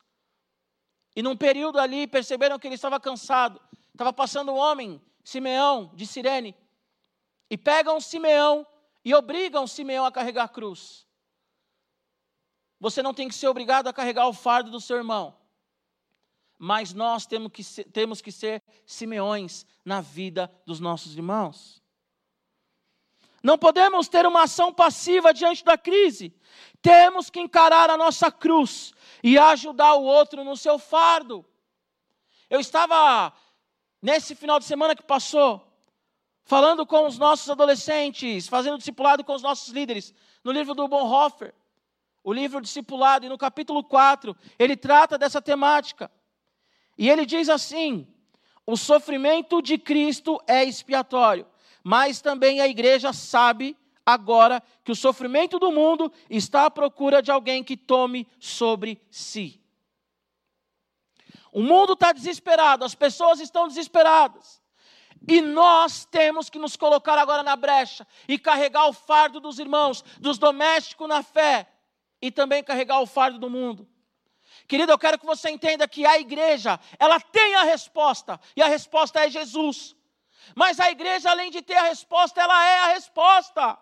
E 1.16 1.23
num 1.23 1.37
período 1.37 1.80
ali 1.80 2.07
perceberam 2.07 2.57
que 2.57 2.69
ele 2.69 2.76
estava 2.76 3.00
cansado. 3.00 3.61
Estava 3.90 4.12
passando 4.12 4.52
um 4.52 4.57
homem, 4.57 5.02
Simeão, 5.25 5.90
de 5.92 6.07
Sirene. 6.07 6.54
E 7.50 7.59
pegam 7.59 8.00
Simeão 8.00 8.64
e 9.04 9.12
obrigam 9.12 9.66
Simeão 9.66 10.04
a 10.04 10.12
carregar 10.12 10.45
a 10.45 10.49
cruz. 10.49 11.04
Você 12.78 13.02
não 13.02 13.12
tem 13.12 13.26
que 13.26 13.35
ser 13.35 13.49
obrigado 13.49 13.88
a 13.88 13.92
carregar 13.92 14.28
o 14.28 14.33
fardo 14.33 14.71
do 14.71 14.80
seu 14.80 14.99
irmão 14.99 15.37
mas 16.58 16.92
nós 16.92 17.26
temos 17.26 17.52
que 17.52 17.62
ser, 17.62 17.84
temos 17.84 18.20
que 18.20 18.32
ser 18.32 18.62
Simeões 18.84 19.66
na 19.84 20.00
vida 20.00 20.50
dos 20.64 20.80
nossos 20.80 21.14
irmãos. 21.14 21.82
Não 23.42 23.56
podemos 23.56 24.08
ter 24.08 24.26
uma 24.26 24.42
ação 24.42 24.72
passiva 24.72 25.32
diante 25.32 25.64
da 25.64 25.78
crise. 25.78 26.34
Temos 26.82 27.30
que 27.30 27.38
encarar 27.38 27.90
a 27.90 27.96
nossa 27.96 28.30
cruz 28.30 28.92
e 29.22 29.38
ajudar 29.38 29.94
o 29.94 30.02
outro 30.02 30.42
no 30.42 30.56
seu 30.56 30.78
fardo. 30.78 31.44
Eu 32.50 32.58
estava, 32.58 33.32
nesse 34.02 34.34
final 34.34 34.58
de 34.58 34.64
semana 34.64 34.96
que 34.96 35.02
passou, 35.02 35.64
falando 36.42 36.86
com 36.86 37.06
os 37.06 37.18
nossos 37.18 37.48
adolescentes, 37.50 38.48
fazendo 38.48 38.78
discipulado 38.78 39.22
com 39.22 39.34
os 39.34 39.42
nossos 39.42 39.72
líderes, 39.72 40.14
no 40.42 40.52
livro 40.52 40.75
do 40.75 40.88
Bonhoeffer, 40.88 41.54
o 42.22 42.32
livro 42.32 42.60
Discipulado, 42.60 43.26
e 43.26 43.28
no 43.28 43.38
capítulo 43.38 43.84
4, 43.84 44.36
ele 44.58 44.76
trata 44.76 45.16
dessa 45.16 45.40
temática. 45.40 46.10
E 46.97 47.09
ele 47.11 47.26
diz 47.26 47.49
assim: 47.49 48.07
o 48.67 48.76
sofrimento 48.76 49.61
de 49.61 49.79
Cristo 49.79 50.41
é 50.47 50.65
expiatório, 50.65 51.47
mas 51.83 52.21
também 52.21 52.61
a 52.61 52.69
igreja 52.69 53.12
sabe 53.12 53.76
agora 54.05 54.62
que 54.85 54.93
o 54.93 54.97
sofrimento 54.97 55.59
do 55.59 55.73
mundo 55.73 56.12
está 56.31 56.67
à 56.67 56.71
procura 56.71 57.21
de 57.21 57.31
alguém 57.31 57.62
que 57.62 57.76
tome 57.76 58.26
sobre 58.38 59.00
si. 59.11 59.61
O 61.53 61.62
mundo 61.62 61.95
está 61.95 62.12
desesperado, 62.12 62.85
as 62.85 62.95
pessoas 62.95 63.41
estão 63.41 63.67
desesperadas. 63.67 64.62
E 65.26 65.41
nós 65.41 66.05
temos 66.05 66.50
que 66.50 66.59
nos 66.59 66.76
colocar 66.76 67.19
agora 67.19 67.43
na 67.43 67.57
brecha 67.57 68.07
e 68.29 68.38
carregar 68.38 68.87
o 68.87 68.93
fardo 68.93 69.41
dos 69.41 69.59
irmãos, 69.59 70.05
dos 70.21 70.38
domésticos 70.38 71.09
na 71.09 71.23
fé, 71.23 71.67
e 72.21 72.31
também 72.31 72.62
carregar 72.62 73.00
o 73.00 73.07
fardo 73.07 73.38
do 73.38 73.50
mundo. 73.50 73.88
Querido, 74.66 74.92
eu 74.92 74.99
quero 74.99 75.18
que 75.18 75.26
você 75.26 75.50
entenda 75.50 75.87
que 75.87 76.04
a 76.04 76.18
igreja, 76.18 76.78
ela 76.99 77.20
tem 77.20 77.54
a 77.54 77.62
resposta, 77.62 78.40
e 78.56 78.62
a 78.62 78.66
resposta 78.66 79.25
é 79.25 79.30
Jesus. 79.30 79.94
Mas 80.54 80.80
a 80.80 80.90
igreja, 80.90 81.30
além 81.30 81.50
de 81.50 81.62
ter 81.62 81.76
a 81.76 81.85
resposta, 81.85 82.40
ela 82.40 82.66
é 82.66 82.78
a 82.78 82.87
resposta. 82.88 83.78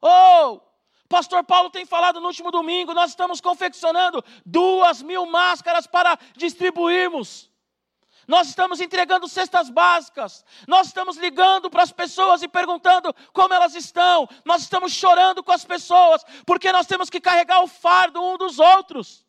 Oh, 0.00 0.60
Pastor 1.08 1.44
Paulo 1.44 1.70
tem 1.70 1.84
falado 1.84 2.20
no 2.20 2.26
último 2.26 2.50
domingo, 2.50 2.94
nós 2.94 3.10
estamos 3.10 3.40
confeccionando 3.40 4.24
duas 4.46 5.02
mil 5.02 5.26
máscaras 5.26 5.86
para 5.86 6.18
distribuirmos. 6.36 7.50
Nós 8.26 8.48
estamos 8.48 8.80
entregando 8.80 9.28
cestas 9.28 9.68
básicas, 9.68 10.44
nós 10.66 10.86
estamos 10.86 11.16
ligando 11.16 11.68
para 11.68 11.82
as 11.82 11.90
pessoas 11.92 12.40
e 12.42 12.48
perguntando 12.48 13.12
como 13.32 13.52
elas 13.52 13.74
estão, 13.74 14.28
nós 14.44 14.62
estamos 14.62 14.92
chorando 14.92 15.42
com 15.42 15.50
as 15.50 15.64
pessoas, 15.64 16.24
porque 16.46 16.70
nós 16.70 16.86
temos 16.86 17.10
que 17.10 17.20
carregar 17.20 17.62
o 17.62 17.66
fardo 17.66 18.22
um 18.22 18.38
dos 18.38 18.58
outros. 18.58 19.26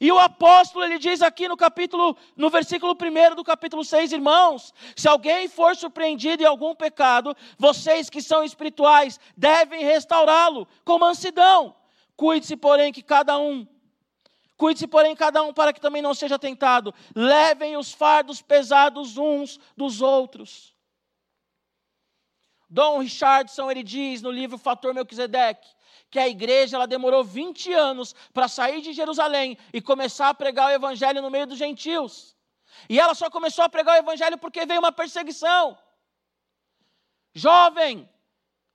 E 0.00 0.10
o 0.12 0.18
apóstolo, 0.18 0.84
ele 0.84 0.98
diz 0.98 1.22
aqui 1.22 1.48
no 1.48 1.56
capítulo, 1.56 2.16
no 2.36 2.50
versículo 2.50 2.94
1 2.94 3.34
do 3.34 3.44
capítulo 3.44 3.84
6, 3.84 4.12
irmãos, 4.12 4.72
se 4.96 5.08
alguém 5.08 5.48
for 5.48 5.74
surpreendido 5.76 6.42
em 6.42 6.46
algum 6.46 6.74
pecado, 6.74 7.36
vocês 7.58 8.08
que 8.08 8.22
são 8.22 8.44
espirituais 8.44 9.18
devem 9.36 9.84
restaurá-lo 9.84 10.68
com 10.84 10.98
mansidão. 10.98 11.74
Cuide-se, 12.16 12.56
porém, 12.56 12.92
que 12.92 13.02
cada 13.02 13.38
um 13.38 13.66
Cuide-se, 14.58 14.88
porém, 14.88 15.14
cada 15.14 15.40
um 15.44 15.54
para 15.54 15.72
que 15.72 15.80
também 15.80 16.02
não 16.02 16.12
seja 16.12 16.36
tentado. 16.36 16.92
Levem 17.14 17.76
os 17.76 17.92
fardos 17.92 18.42
pesados 18.42 19.16
uns 19.16 19.60
dos 19.76 20.02
outros. 20.02 20.74
Dom 22.68 22.98
Richardson, 22.98 23.70
ele 23.70 23.84
diz 23.84 24.20
no 24.20 24.32
livro 24.32 24.58
Fator 24.58 24.92
Melquisedeque, 24.92 25.68
que 26.10 26.18
a 26.18 26.28
igreja 26.28 26.76
ela 26.76 26.86
demorou 26.86 27.22
20 27.22 27.72
anos 27.72 28.14
para 28.32 28.48
sair 28.48 28.80
de 28.80 28.92
Jerusalém 28.92 29.58
e 29.72 29.80
começar 29.80 30.28
a 30.28 30.34
pregar 30.34 30.68
o 30.68 30.74
evangelho 30.74 31.22
no 31.22 31.30
meio 31.30 31.46
dos 31.46 31.58
gentios. 31.58 32.36
E 32.88 32.98
ela 32.98 33.14
só 33.14 33.30
começou 33.30 33.64
a 33.64 33.68
pregar 33.68 33.96
o 33.96 33.98
evangelho 33.98 34.38
porque 34.38 34.64
veio 34.66 34.80
uma 34.80 34.92
perseguição. 34.92 35.76
Jovem, 37.34 38.08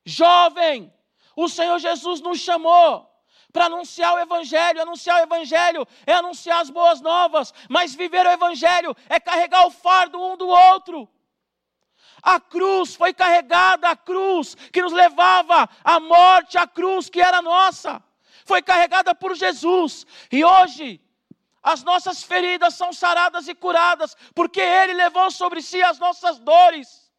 jovem, 0.06 0.94
o 1.36 1.50
Senhor 1.50 1.80
Jesus 1.80 2.22
nos 2.22 2.40
chamou 2.40 3.10
para 3.52 3.66
anunciar 3.66 4.13
o 4.16 4.20
Evangelho. 4.20 4.82
Anunciar 4.82 5.20
o 5.20 5.24
Evangelho 5.24 5.88
é 6.06 6.13
anunciar 6.13 6.62
as 6.62 6.70
boas 6.70 7.00
novas, 7.02 7.54
mas 7.70 7.94
viver 7.94 8.25
o 8.25 8.32
Evangelho 8.32 8.96
é 9.08 9.20
carregar 9.20 9.66
o 9.68 9.72
fardo 9.72 10.22
um 10.22 10.36
do 10.36 10.48
outro. 10.48 11.08
A 12.24 12.39
cruz 12.39 12.96
foi 12.96 13.13
carregada, 13.13 13.89
a 13.89 13.98
cruz 13.98 14.56
que 14.72 14.82
nos 14.82 14.94
levava 14.94 15.70
à 15.84 16.00
morte, 16.00 16.58
a 16.58 16.65
cruz 16.65 17.10
que 17.10 17.20
era 17.20 17.42
nossa, 17.42 18.01
foi 18.46 18.62
carregada 18.62 19.13
por 19.13 19.36
Jesus. 19.36 20.08
E 20.32 20.44
hoje, 20.44 21.01
as 21.62 21.84
nossas 21.84 22.24
feridas 22.24 22.75
são 22.75 22.94
saradas 22.94 23.50
e 23.50 23.53
curadas, 23.53 24.15
porque 24.34 24.62
Ele 24.62 24.94
levou 24.94 25.30
sobre 25.32 25.62
si 25.62 25.82
as 25.82 26.00
nossas 26.00 26.39
dores. 26.39 27.12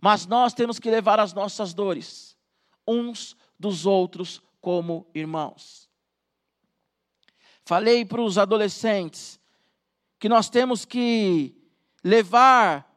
Mas 0.00 0.26
nós 0.26 0.54
temos 0.54 0.78
que 0.78 0.90
levar 0.90 1.20
as 1.20 1.34
nossas 1.34 1.74
dores 1.74 2.36
uns 2.88 3.36
dos 3.58 3.86
outros 3.86 4.42
como 4.60 5.06
irmãos. 5.14 5.88
Falei 7.64 8.04
para 8.04 8.20
os 8.20 8.38
adolescentes 8.38 9.38
que 10.18 10.28
nós 10.28 10.48
temos 10.48 10.84
que 10.84 11.54
levar 12.02 12.91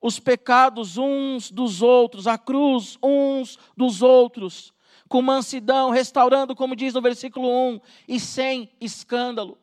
os 0.00 0.18
pecados 0.18 0.96
uns 0.96 1.50
dos 1.50 1.82
outros, 1.82 2.26
a 2.26 2.38
cruz 2.38 2.98
uns 3.02 3.58
dos 3.76 4.02
outros, 4.02 4.72
com 5.08 5.20
mansidão, 5.20 5.90
restaurando, 5.90 6.54
como 6.54 6.76
diz 6.76 6.94
no 6.94 7.02
versículo 7.02 7.48
1, 7.48 7.80
e 8.08 8.20
sem 8.20 8.70
escândalo. 8.80 9.58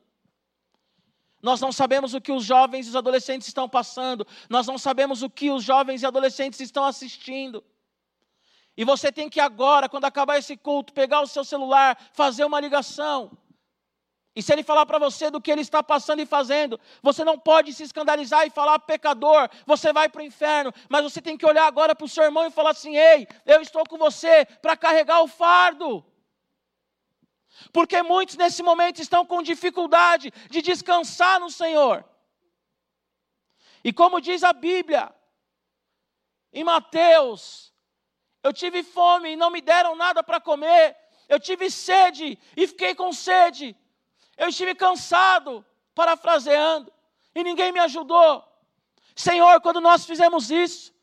Nós 1.41 1.62
não 1.62 1.72
sabemos 1.72 2.13
o 2.13 2.22
que 2.22 2.32
os 2.32 2.44
jovens 2.44 2.86
e 2.86 2.89
os 2.89 2.96
adolescentes 2.96 3.48
estão 3.48 3.67
passando, 3.70 4.27
nós 4.50 4.67
não 4.67 4.77
sabemos 4.77 5.24
o 5.24 5.29
que 5.29 5.50
os 5.50 5.63
jovens 5.63 6.01
e 6.01 6.06
adolescentes 6.06 6.60
estão 6.60 6.84
assistindo. 6.84 7.63
E 8.75 8.84
você 8.84 9.12
tem 9.12 9.27
que 9.27 9.39
agora, 9.39 9.89
quando 9.89 10.06
acabar 10.06 10.38
esse 10.38 10.56
culto, 10.56 10.94
pegar 10.94 11.22
o 11.22 11.27
seu 11.27 11.44
celular, 11.44 11.98
fazer 12.13 12.46
uma 12.46 12.60
ligação. 12.60 13.32
E 14.38 14.41
se 14.44 14.53
ele 14.53 14.62
falar 14.62 14.86
para 14.86 15.00
você 15.00 15.32
do 15.32 15.41
que 15.41 15.51
ele 15.51 15.62
está 15.62 15.82
passando 15.82 16.22
e 16.22 16.25
fazendo, 16.27 16.79
você 17.01 17.24
não 17.24 17.39
pode 17.39 17.74
se 17.74 17.82
escandalizar 17.82 18.46
e 18.46 18.51
falar 18.51 18.77
pecador, 18.77 19.50
você 19.65 19.91
vai 19.91 20.08
para 20.08 20.22
o 20.22 20.24
inferno. 20.24 20.72
Mas 20.88 21.01
você 21.01 21.20
tem 21.20 21.36
que 21.36 21.44
olhar 21.44 21.65
agora 21.65 21.96
para 21.96 22.06
o 22.06 22.08
seu 22.08 22.24
irmão 22.24 22.46
e 22.46 22.51
falar 22.51 22.70
assim: 22.70 22.96
ei, 22.96 23.27
eu 23.48 23.62
estou 23.62 23.84
com 23.89 23.98
você 23.98 24.46
para 24.62 24.77
carregar 24.77 25.24
o 25.24 25.27
fardo. 25.27 26.06
Porque 27.74 28.03
muitos 28.03 28.36
nesse 28.36 28.62
momento 28.62 29.01
estão 29.01 29.25
com 29.25 29.41
dificuldade 29.41 30.32
de 30.51 30.62
descansar 30.62 31.39
no 31.39 31.50
Senhor. 31.50 32.06
E 33.84 33.91
como 33.91 34.22
diz 34.22 34.44
a 34.44 34.53
Bíblia, 34.53 35.12
em 36.53 36.63
Mateus 36.63 37.74
eu 38.44 38.53
tive 38.53 38.84
fome 38.84 39.32
e 39.32 39.36
não 39.36 39.50
me 39.50 39.62
deram 39.62 39.96
nada 39.96 40.22
para 40.22 40.39
comer. 40.39 40.96
Eu 41.27 41.39
tive 41.39 41.72
sede 41.72 42.38
e 42.56 42.67
fiquei 42.67 42.94
com 42.94 43.12
sede. 43.12 43.75
Eu 44.38 44.50
estive 44.50 44.75
cansado, 44.75 45.65
parafraseando, 45.96 46.94
e 47.34 47.44
ninguém 47.44 47.72
me 47.72 47.79
ajudou. 47.79 48.44
Senhor, 49.15 49.60
quando 49.62 49.82
nós 49.82 50.06
fizemos 50.06 50.51
isso, 50.51 50.94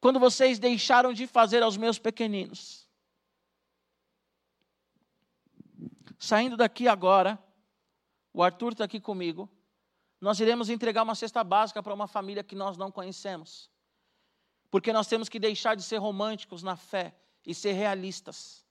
quando 0.00 0.18
vocês 0.18 0.58
deixaram 0.58 1.12
de 1.12 1.26
fazer 1.26 1.62
aos 1.62 1.76
meus 1.76 1.98
pequeninos. 1.98 2.88
Saindo 6.18 6.56
daqui 6.56 6.88
agora, 6.88 7.38
o 8.32 8.42
Arthur 8.42 8.72
está 8.72 8.84
aqui 8.84 9.00
comigo. 9.00 9.50
Nós 10.20 10.40
iremos 10.40 10.70
entregar 10.70 11.02
uma 11.02 11.14
cesta 11.14 11.44
básica 11.44 11.82
para 11.82 11.92
uma 11.92 12.06
família 12.06 12.44
que 12.44 12.54
nós 12.54 12.76
não 12.76 12.90
conhecemos. 12.90 13.70
Porque 14.70 14.92
nós 14.92 15.06
temos 15.06 15.28
que 15.28 15.38
deixar 15.38 15.74
de 15.74 15.82
ser 15.82 15.98
românticos 15.98 16.62
na 16.62 16.76
fé 16.76 17.14
e 17.44 17.54
ser 17.54 17.72
realistas. 17.72 18.64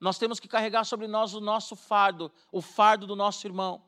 Nós 0.00 0.18
temos 0.18 0.40
que 0.40 0.48
carregar 0.48 0.84
sobre 0.84 1.06
nós 1.06 1.34
o 1.34 1.40
nosso 1.40 1.76
fardo, 1.76 2.30
o 2.50 2.60
fardo 2.60 3.06
do 3.06 3.16
nosso 3.16 3.46
irmão. 3.46 3.82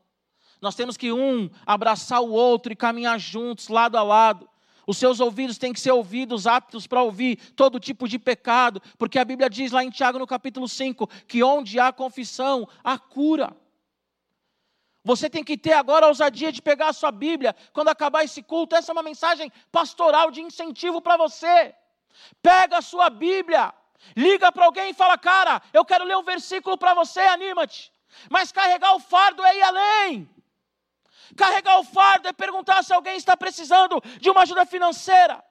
Nós 0.60 0.74
temos 0.74 0.96
que 0.96 1.12
um 1.12 1.50
abraçar 1.66 2.22
o 2.22 2.30
outro 2.30 2.72
e 2.72 2.76
caminhar 2.76 3.18
juntos, 3.18 3.68
lado 3.68 3.96
a 3.96 4.02
lado. 4.02 4.48
Os 4.86 4.98
seus 4.98 5.18
ouvidos 5.18 5.58
têm 5.58 5.72
que 5.72 5.80
ser 5.80 5.90
ouvidos, 5.90 6.46
aptos 6.46 6.86
para 6.86 7.02
ouvir 7.02 7.36
todo 7.54 7.80
tipo 7.80 8.06
de 8.08 8.18
pecado, 8.18 8.80
porque 8.96 9.18
a 9.18 9.24
Bíblia 9.24 9.50
diz 9.50 9.72
lá 9.72 9.82
em 9.82 9.90
Tiago, 9.90 10.18
no 10.18 10.26
capítulo 10.26 10.68
5, 10.68 11.08
que 11.26 11.42
onde 11.42 11.80
há 11.80 11.92
confissão, 11.92 12.68
há 12.84 12.96
cura. 12.96 13.54
Você 15.04 15.28
tem 15.28 15.44
que 15.44 15.56
ter 15.56 15.72
agora 15.72 16.06
a 16.06 16.08
ousadia 16.08 16.50
de 16.50 16.62
pegar 16.62 16.88
a 16.88 16.92
sua 16.92 17.12
Bíblia 17.12 17.54
quando 17.72 17.88
acabar 17.88 18.24
esse 18.24 18.42
culto. 18.42 18.74
Essa 18.74 18.90
é 18.90 18.94
uma 18.94 19.02
mensagem 19.02 19.52
pastoral 19.70 20.30
de 20.30 20.40
incentivo 20.40 21.00
para 21.00 21.16
você. 21.16 21.74
Pega 22.42 22.78
a 22.78 22.82
sua 22.82 23.10
Bíblia, 23.10 23.72
liga 24.16 24.50
para 24.52 24.64
alguém 24.64 24.90
e 24.90 24.94
fala: 24.94 25.16
Cara, 25.18 25.62
eu 25.72 25.84
quero 25.84 26.04
ler 26.04 26.16
um 26.16 26.22
versículo 26.22 26.76
para 26.76 26.94
você, 26.94 27.20
anima-te. 27.20 27.92
Mas 28.30 28.52
carregar 28.52 28.94
o 28.94 29.00
fardo 29.00 29.44
é 29.44 29.56
ir 29.56 29.62
além. 29.62 30.30
Carregar 31.36 31.78
o 31.78 31.84
fardo 31.84 32.28
é 32.28 32.32
perguntar 32.32 32.82
se 32.82 32.92
alguém 32.92 33.16
está 33.16 33.36
precisando 33.36 34.00
de 34.20 34.30
uma 34.30 34.42
ajuda 34.42 34.64
financeira. 34.64 35.42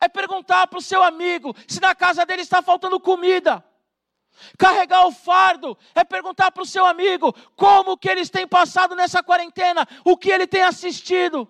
É 0.00 0.08
perguntar 0.08 0.66
para 0.66 0.78
o 0.78 0.82
seu 0.82 1.02
amigo 1.02 1.54
se 1.68 1.80
na 1.80 1.94
casa 1.94 2.24
dele 2.24 2.42
está 2.42 2.62
faltando 2.62 2.98
comida. 2.98 3.62
Carregar 4.56 5.06
o 5.06 5.12
fardo 5.12 5.76
é 5.94 6.02
perguntar 6.02 6.50
para 6.50 6.62
o 6.62 6.66
seu 6.66 6.86
amigo 6.86 7.34
como 7.54 7.98
que 7.98 8.08
eles 8.08 8.30
têm 8.30 8.46
passado 8.46 8.94
nessa 8.94 9.22
quarentena, 9.22 9.86
o 10.04 10.16
que 10.16 10.30
ele 10.30 10.46
tem 10.46 10.62
assistido, 10.62 11.46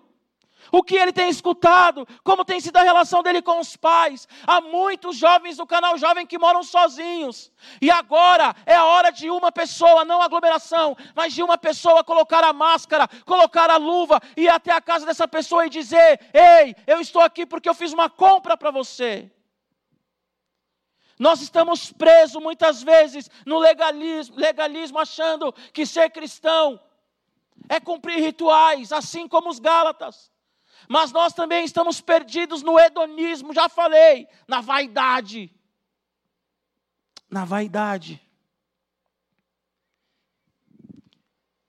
o 0.71 0.83
que 0.83 0.95
ele 0.95 1.13
tem 1.13 1.29
escutado, 1.29 2.07
como 2.23 2.43
tem 2.43 2.59
sido 2.59 2.77
a 2.77 2.83
relação 2.83 3.23
dele 3.23 3.41
com 3.41 3.59
os 3.59 3.77
pais. 3.77 4.27
Há 4.45 4.59
muitos 4.59 5.17
jovens 5.17 5.57
do 5.57 5.65
canal 5.65 5.97
Jovem 5.97 6.25
que 6.25 6.37
moram 6.37 6.63
sozinhos. 6.63 7.51
E 7.81 7.89
agora 7.89 8.55
é 8.65 8.75
a 8.75 8.85
hora 8.85 9.11
de 9.11 9.29
uma 9.29 9.51
pessoa, 9.51 10.03
não 10.03 10.21
aglomeração, 10.21 10.95
mas 11.15 11.33
de 11.33 11.41
uma 11.41 11.57
pessoa 11.57 12.03
colocar 12.03 12.43
a 12.43 12.53
máscara, 12.53 13.07
colocar 13.25 13.69
a 13.69 13.77
luva 13.77 14.19
ir 14.35 14.49
até 14.49 14.71
a 14.71 14.81
casa 14.81 15.05
dessa 15.05 15.27
pessoa 15.27 15.65
e 15.65 15.69
dizer: 15.69 16.19
Ei, 16.33 16.75
eu 16.85 16.99
estou 16.99 17.21
aqui 17.21 17.45
porque 17.45 17.69
eu 17.69 17.73
fiz 17.73 17.93
uma 17.93 18.09
compra 18.09 18.57
para 18.57 18.71
você. 18.71 19.31
Nós 21.19 21.39
estamos 21.39 21.91
presos 21.91 22.41
muitas 22.41 22.81
vezes 22.81 23.29
no 23.45 23.59
legalismo, 23.59 24.35
legalismo, 24.37 24.97
achando 24.97 25.53
que 25.71 25.85
ser 25.85 26.09
cristão 26.09 26.79
é 27.69 27.79
cumprir 27.79 28.19
rituais, 28.19 28.91
assim 28.91 29.27
como 29.27 29.49
os 29.49 29.59
Gálatas. 29.59 30.31
Mas 30.87 31.11
nós 31.11 31.33
também 31.33 31.63
estamos 31.65 32.01
perdidos 32.01 32.61
no 32.61 32.79
hedonismo, 32.79 33.53
já 33.53 33.69
falei, 33.69 34.27
na 34.47 34.61
vaidade. 34.61 35.53
Na 37.29 37.45
vaidade. 37.45 38.21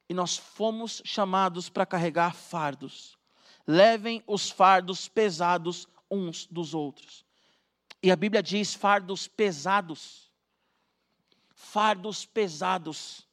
E 0.08 0.14
nós 0.14 0.36
fomos 0.36 1.00
chamados 1.04 1.68
para 1.68 1.86
carregar 1.86 2.34
fardos. 2.34 3.18
Levem 3.66 4.22
os 4.26 4.50
fardos 4.50 5.08
pesados 5.08 5.88
uns 6.10 6.46
dos 6.46 6.74
outros. 6.74 7.24
E 8.02 8.10
a 8.10 8.16
Bíblia 8.16 8.42
diz 8.42 8.74
fardos 8.74 9.28
pesados. 9.28 10.30
Fardos 11.54 12.26
pesados. 12.26 13.26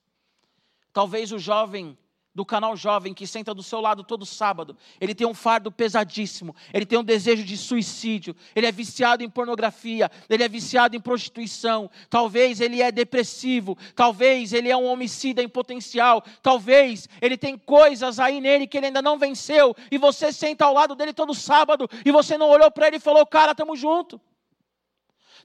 Talvez 0.93 1.31
o 1.31 1.39
jovem 1.39 1.97
do 2.33 2.45
canal 2.45 2.75
jovem 2.75 3.13
que 3.13 3.25
senta 3.25 3.53
do 3.53 3.63
seu 3.63 3.81
lado 3.81 4.03
todo 4.03 4.25
sábado, 4.25 4.77
ele 5.01 5.15
tem 5.15 5.25
um 5.25 5.33
fardo 5.33 5.71
pesadíssimo, 5.71 6.55
ele 6.73 6.85
tem 6.85 6.97
um 6.97 7.03
desejo 7.03 7.43
de 7.43 7.57
suicídio, 7.57 8.35
ele 8.55 8.67
é 8.67 8.71
viciado 8.71 9.23
em 9.23 9.29
pornografia, 9.29 10.09
ele 10.29 10.43
é 10.43 10.47
viciado 10.47 10.95
em 10.95 11.01
prostituição, 11.01 11.89
talvez 12.09 12.61
ele 12.61 12.81
é 12.81 12.91
depressivo, 12.91 13.77
talvez 13.95 14.53
ele 14.53 14.69
é 14.69 14.77
um 14.77 14.85
homicida 14.85 15.41
em 15.41 15.49
potencial, 15.49 16.23
talvez 16.41 17.09
ele 17.21 17.37
tem 17.37 17.57
coisas 17.57 18.19
aí 18.19 18.39
nele 18.39 18.67
que 18.67 18.77
ele 18.77 18.87
ainda 18.87 19.01
não 19.01 19.17
venceu, 19.17 19.75
e 19.91 19.97
você 19.97 20.31
senta 20.31 20.65
ao 20.65 20.73
lado 20.73 20.95
dele 20.95 21.13
todo 21.13 21.33
sábado 21.33 21.89
e 22.05 22.11
você 22.11 22.37
não 22.37 22.49
olhou 22.49 22.69
para 22.69 22.87
ele 22.87 22.97
e 22.97 23.01
falou: 23.01 23.25
"Cara, 23.25 23.51
estamos 23.51 23.79
junto". 23.79 24.21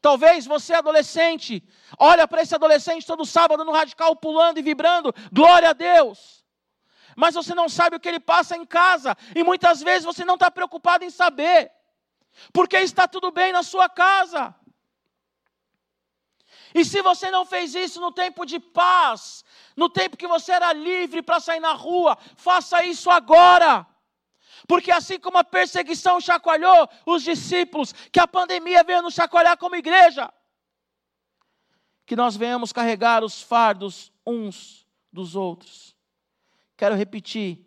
Talvez 0.02 0.44
você, 0.44 0.74
adolescente, 0.74 1.62
olha 1.98 2.28
para 2.28 2.42
esse 2.42 2.54
adolescente 2.54 3.06
todo 3.06 3.24
sábado 3.24 3.64
no 3.64 3.72
radical 3.72 4.14
pulando 4.14 4.58
e 4.58 4.62
vibrando, 4.62 5.14
glória 5.32 5.70
a 5.70 5.72
Deus 5.72 6.43
mas 7.16 7.34
você 7.34 7.54
não 7.54 7.68
sabe 7.68 7.96
o 7.96 8.00
que 8.00 8.08
ele 8.08 8.20
passa 8.20 8.56
em 8.56 8.64
casa, 8.64 9.16
e 9.34 9.42
muitas 9.42 9.82
vezes 9.82 10.04
você 10.04 10.24
não 10.24 10.34
está 10.34 10.50
preocupado 10.50 11.04
em 11.04 11.10
saber, 11.10 11.70
porque 12.52 12.76
está 12.76 13.06
tudo 13.06 13.30
bem 13.30 13.52
na 13.52 13.62
sua 13.62 13.88
casa. 13.88 14.54
E 16.74 16.84
se 16.84 17.00
você 17.02 17.30
não 17.30 17.46
fez 17.46 17.74
isso 17.74 18.00
no 18.00 18.10
tempo 18.10 18.44
de 18.44 18.58
paz, 18.58 19.44
no 19.76 19.88
tempo 19.88 20.16
que 20.16 20.26
você 20.26 20.50
era 20.50 20.72
livre 20.72 21.22
para 21.22 21.38
sair 21.38 21.60
na 21.60 21.72
rua, 21.72 22.18
faça 22.36 22.84
isso 22.84 23.08
agora. 23.10 23.86
Porque 24.66 24.90
assim 24.90 25.20
como 25.20 25.38
a 25.38 25.44
perseguição 25.44 26.20
chacoalhou 26.20 26.88
os 27.06 27.22
discípulos, 27.22 27.92
que 28.10 28.18
a 28.18 28.26
pandemia 28.26 28.82
veio 28.82 29.02
nos 29.02 29.14
chacoalhar 29.14 29.56
como 29.56 29.76
igreja, 29.76 30.32
que 32.04 32.16
nós 32.16 32.36
venhamos 32.36 32.72
carregar 32.72 33.22
os 33.22 33.40
fardos 33.40 34.12
uns 34.26 34.84
dos 35.12 35.36
outros. 35.36 35.93
Quero 36.84 36.96
repetir: 36.96 37.64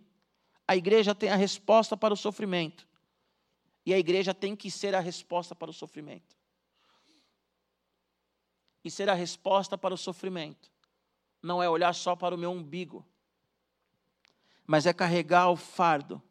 a 0.68 0.76
igreja 0.76 1.16
tem 1.16 1.32
a 1.32 1.36
resposta 1.36 1.98
para 1.98 2.14
o 2.14 2.16
sofrimento, 2.18 2.88
e 3.84 3.92
a 3.92 3.98
igreja 3.98 4.32
tem 4.32 4.56
que 4.56 4.70
ser 4.70 4.94
a 4.94 5.00
resposta 5.00 5.56
para 5.56 5.72
o 5.72 5.74
sofrimento. 5.74 6.38
E 8.84 8.92
ser 8.92 9.10
a 9.10 9.16
resposta 9.16 9.76
para 9.76 9.92
o 9.92 9.98
sofrimento 9.98 10.72
não 11.42 11.64
é 11.64 11.68
olhar 11.68 11.96
só 11.96 12.16
para 12.16 12.36
o 12.36 12.38
meu 12.38 12.52
umbigo, 12.52 13.04
mas 14.68 14.86
é 14.86 14.94
carregar 14.94 15.50
o 15.50 15.56
fardo 15.56 16.22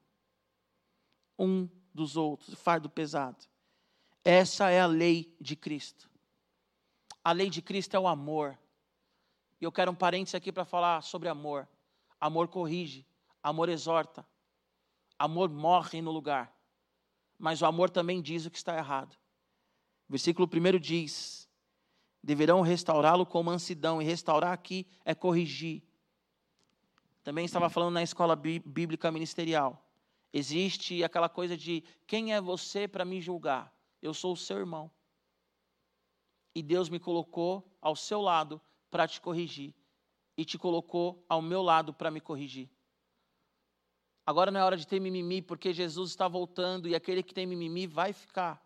um 1.37 1.69
dos 1.93 2.16
outros, 2.16 2.55
fardo 2.55 2.88
pesado. 2.88 3.49
Essa 4.25 4.71
é 4.71 4.81
a 4.81 4.87
lei 4.87 5.35
de 5.40 5.57
Cristo. 5.57 6.09
A 7.25 7.33
lei 7.33 7.50
de 7.50 7.61
Cristo 7.61 7.97
é 7.97 7.99
o 7.99 8.07
amor. 8.07 8.57
E 9.61 9.64
eu 9.64 9.73
quero 9.73 9.90
um 9.90 9.95
parênteses 9.97 10.37
aqui 10.37 10.52
para 10.52 10.64
falar 10.64 11.02
sobre 11.02 11.28
amor. 11.28 11.66
Amor 12.20 12.49
corrige, 12.49 13.06
amor 13.42 13.68
exorta, 13.68 14.26
amor 15.18 15.50
morre 15.50 16.00
no 16.00 16.11
lugar. 16.11 16.54
Mas 17.38 17.61
o 17.61 17.66
amor 17.66 17.90
também 17.90 18.23
diz 18.23 18.46
o 18.46 18.50
que 18.50 18.56
está 18.56 18.76
errado. 18.76 19.16
Versículo 20.08 20.49
1 20.49 20.78
diz: 20.78 21.49
deverão 22.23 22.61
restaurá-lo 22.62 23.26
com 23.26 23.42
mansidão, 23.42 24.00
e 24.00 24.04
restaurar 24.04 24.52
aqui 24.52 24.87
é 25.04 25.14
corrigir. 25.14 25.82
Também 27.23 27.44
estava 27.44 27.68
falando 27.68 27.94
na 27.94 28.02
escola 28.02 28.35
bíblica 28.35 29.11
ministerial. 29.11 29.82
Existe 30.32 31.02
aquela 31.04 31.28
coisa 31.28 31.56
de 31.56 31.82
quem 32.06 32.32
é 32.32 32.40
você 32.40 32.88
para 32.88 33.04
me 33.04 33.20
julgar? 33.20 33.73
Eu 34.00 34.14
sou 34.14 34.32
o 34.32 34.37
seu 34.37 34.58
irmão. 34.58 34.90
E 36.54 36.62
Deus 36.62 36.88
me 36.88 36.99
colocou 36.99 37.68
ao 37.80 37.94
seu 37.94 38.20
lado 38.20 38.61
para 38.90 39.06
te 39.06 39.20
corrigir 39.20 39.75
e 40.37 40.45
te 40.45 40.59
colocou 40.59 41.25
ao 41.28 41.40
meu 41.40 41.62
lado 41.62 41.95
para 41.95 42.11
me 42.11 42.21
corrigir. 42.21 42.69
Agora 44.25 44.50
não 44.50 44.61
é 44.61 44.64
hora 44.64 44.76
de 44.76 44.87
ter 44.87 45.00
mimimi, 45.00 45.40
porque 45.40 45.73
Jesus 45.73 46.11
está 46.11 46.26
voltando 46.26 46.88
e 46.88 46.95
aquele 46.95 47.23
que 47.23 47.33
tem 47.33 47.47
mimimi 47.47 47.87
vai 47.87 48.12
ficar. 48.12 48.61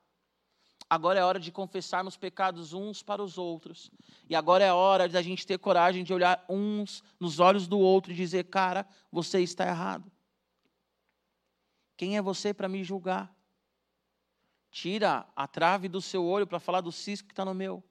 Agora 0.89 1.21
é 1.21 1.25
hora 1.25 1.39
de 1.39 1.53
confessarmos 1.53 2.17
pecados 2.17 2.73
uns 2.73 3.02
para 3.02 3.23
os 3.23 3.39
outros. 3.39 3.91
E 4.28 4.35
agora 4.35 4.65
é 4.65 4.73
hora 4.73 5.09
da 5.09 5.23
gente 5.23 5.47
ter 5.47 5.59
coragem 5.59 6.02
de 6.02 6.13
olhar 6.13 6.45
uns 6.49 7.04
nos 7.21 7.39
olhos 7.39 7.69
do 7.69 7.78
outro 7.78 8.11
e 8.11 8.17
dizer: 8.17 8.45
Cara, 8.45 8.85
você 9.13 9.41
está 9.41 9.67
errado. 9.67 10.11
Quem 11.97 12.17
é 12.17 12.23
você 12.23 12.52
para 12.52 12.69
me 12.69 12.83
julgar? 12.83 13.33
Tira 14.71 15.28
a 15.37 15.47
trave 15.47 15.89
do 15.89 16.00
seu 16.00 16.25
olho 16.25 16.47
para 16.47 16.59
falar 16.59 16.80
do 16.80 16.91
cisco 16.91 17.28
que 17.28 17.33
está 17.33 17.45
no 17.45 17.54
meu 17.54 17.85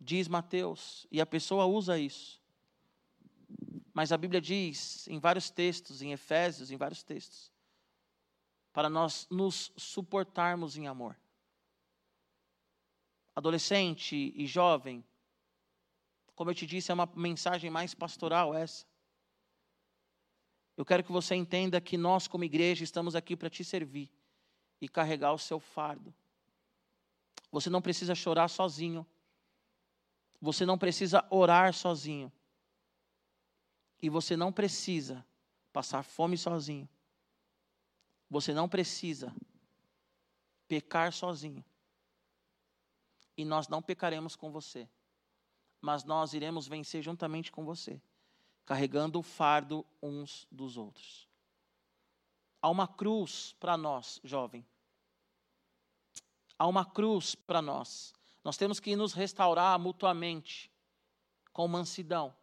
diz 0.00 0.26
Mateus, 0.26 1.06
e 1.10 1.20
a 1.20 1.26
pessoa 1.26 1.66
usa 1.66 1.98
isso. 1.98 2.40
Mas 3.92 4.12
a 4.12 4.16
Bíblia 4.16 4.40
diz 4.40 5.06
em 5.08 5.18
vários 5.18 5.50
textos, 5.50 6.00
em 6.00 6.12
Efésios, 6.12 6.70
em 6.70 6.76
vários 6.76 7.02
textos, 7.02 7.52
para 8.72 8.88
nós 8.88 9.26
nos 9.30 9.72
suportarmos 9.76 10.76
em 10.76 10.86
amor. 10.86 11.16
Adolescente 13.34 14.32
e 14.34 14.46
jovem, 14.46 15.04
como 16.34 16.50
eu 16.50 16.54
te 16.54 16.66
disse, 16.66 16.90
é 16.90 16.94
uma 16.94 17.10
mensagem 17.14 17.68
mais 17.70 17.94
pastoral 17.94 18.54
essa. 18.54 18.86
Eu 20.76 20.84
quero 20.84 21.04
que 21.04 21.12
você 21.12 21.34
entenda 21.34 21.80
que 21.80 21.98
nós, 21.98 22.26
como 22.26 22.44
igreja, 22.44 22.82
estamos 22.82 23.14
aqui 23.14 23.36
para 23.36 23.50
te 23.50 23.62
servir 23.62 24.10
e 24.80 24.88
carregar 24.88 25.32
o 25.34 25.38
seu 25.38 25.60
fardo. 25.60 26.14
Você 27.52 27.68
não 27.68 27.82
precisa 27.82 28.14
chorar 28.14 28.48
sozinho. 28.48 29.06
Você 30.40 30.64
não 30.64 30.78
precisa 30.78 31.26
orar 31.30 31.74
sozinho. 31.74 32.32
E 34.02 34.08
você 34.08 34.36
não 34.36 34.52
precisa 34.52 35.24
passar 35.72 36.02
fome 36.02 36.38
sozinho. 36.38 36.88
Você 38.30 38.54
não 38.54 38.68
precisa 38.68 39.34
pecar 40.66 41.12
sozinho. 41.12 41.64
E 43.36 43.44
nós 43.44 43.68
não 43.68 43.82
pecaremos 43.82 44.36
com 44.36 44.50
você. 44.50 44.88
Mas 45.80 46.04
nós 46.04 46.32
iremos 46.32 46.68
vencer 46.68 47.02
juntamente 47.02 47.50
com 47.50 47.64
você, 47.64 48.00
carregando 48.64 49.18
o 49.18 49.22
fardo 49.22 49.84
uns 50.02 50.46
dos 50.50 50.76
outros. 50.76 51.28
Há 52.62 52.68
uma 52.68 52.86
cruz 52.86 53.54
para 53.58 53.76
nós, 53.76 54.20
jovem. 54.22 54.66
Há 56.58 56.66
uma 56.66 56.84
cruz 56.84 57.34
para 57.34 57.62
nós. 57.62 58.14
Nós 58.50 58.56
temos 58.56 58.80
que 58.80 58.96
nos 58.96 59.12
restaurar 59.12 59.78
mutuamente, 59.78 60.72
com 61.52 61.68
mansidão. 61.68 62.34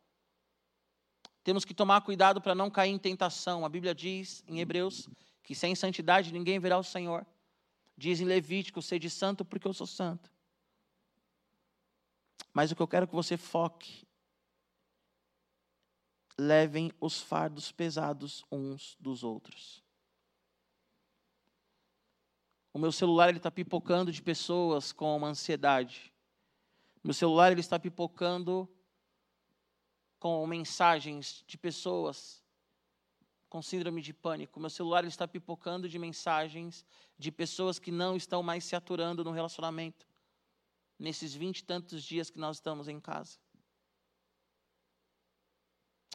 Temos 1.44 1.66
que 1.66 1.74
tomar 1.74 2.00
cuidado 2.00 2.40
para 2.40 2.56
não 2.56 2.72
cair 2.72 2.92
em 2.92 2.98
tentação. 2.98 3.66
A 3.66 3.68
Bíblia 3.68 3.94
diz 3.94 4.42
em 4.48 4.62
Hebreus 4.62 5.10
que 5.44 5.54
sem 5.54 5.76
santidade 5.76 6.32
ninguém 6.32 6.60
verá 6.60 6.78
o 6.78 6.84
Senhor. 6.84 7.28
Diz 7.98 8.22
em 8.22 8.24
Levítico: 8.24 8.82
sede 8.82 9.10
santo 9.10 9.44
porque 9.44 9.68
eu 9.68 9.74
sou 9.74 9.86
santo. 9.86 10.32
Mas 12.54 12.72
o 12.72 12.76
que 12.78 12.82
eu 12.82 12.88
quero 12.88 13.06
que 13.06 13.14
você 13.14 13.36
foque 13.36 14.08
levem 16.40 16.90
os 17.02 17.20
fardos 17.20 17.70
pesados 17.70 18.46
uns 18.50 18.96
dos 18.98 19.26
outros. 19.26 19.84
O 22.78 22.80
meu 22.80 22.92
celular 22.92 23.30
ele 23.30 23.40
está 23.40 23.50
pipocando 23.50 24.12
de 24.12 24.22
pessoas 24.22 24.92
com 24.92 25.18
uma 25.18 25.30
ansiedade. 25.30 26.14
Meu 27.04 27.12
celular 27.12 27.52
ele 27.52 27.60
está 27.60 27.80
pipocando 27.80 28.70
com 30.20 30.46
mensagens 30.46 31.44
de 31.48 31.58
pessoas 31.58 32.46
com 33.50 33.64
síndrome 33.64 34.00
de 34.00 34.14
pânico. 34.14 34.60
Meu 34.60 34.70
celular 34.70 35.00
ele 35.00 35.08
está 35.08 35.28
pipocando 35.28 35.90
de 35.90 35.98
mensagens 35.98 36.86
de 37.18 37.32
pessoas 37.32 37.80
que 37.80 37.90
não 37.90 38.16
estão 38.16 38.44
mais 38.44 38.64
se 38.64 38.76
aturando 38.76 39.24
no 39.24 39.32
relacionamento. 39.32 40.08
Nesses 41.00 41.34
vinte 41.34 41.62
e 41.62 41.64
tantos 41.64 42.04
dias 42.04 42.30
que 42.30 42.38
nós 42.38 42.58
estamos 42.58 42.88
em 42.88 43.00
casa. 43.00 43.40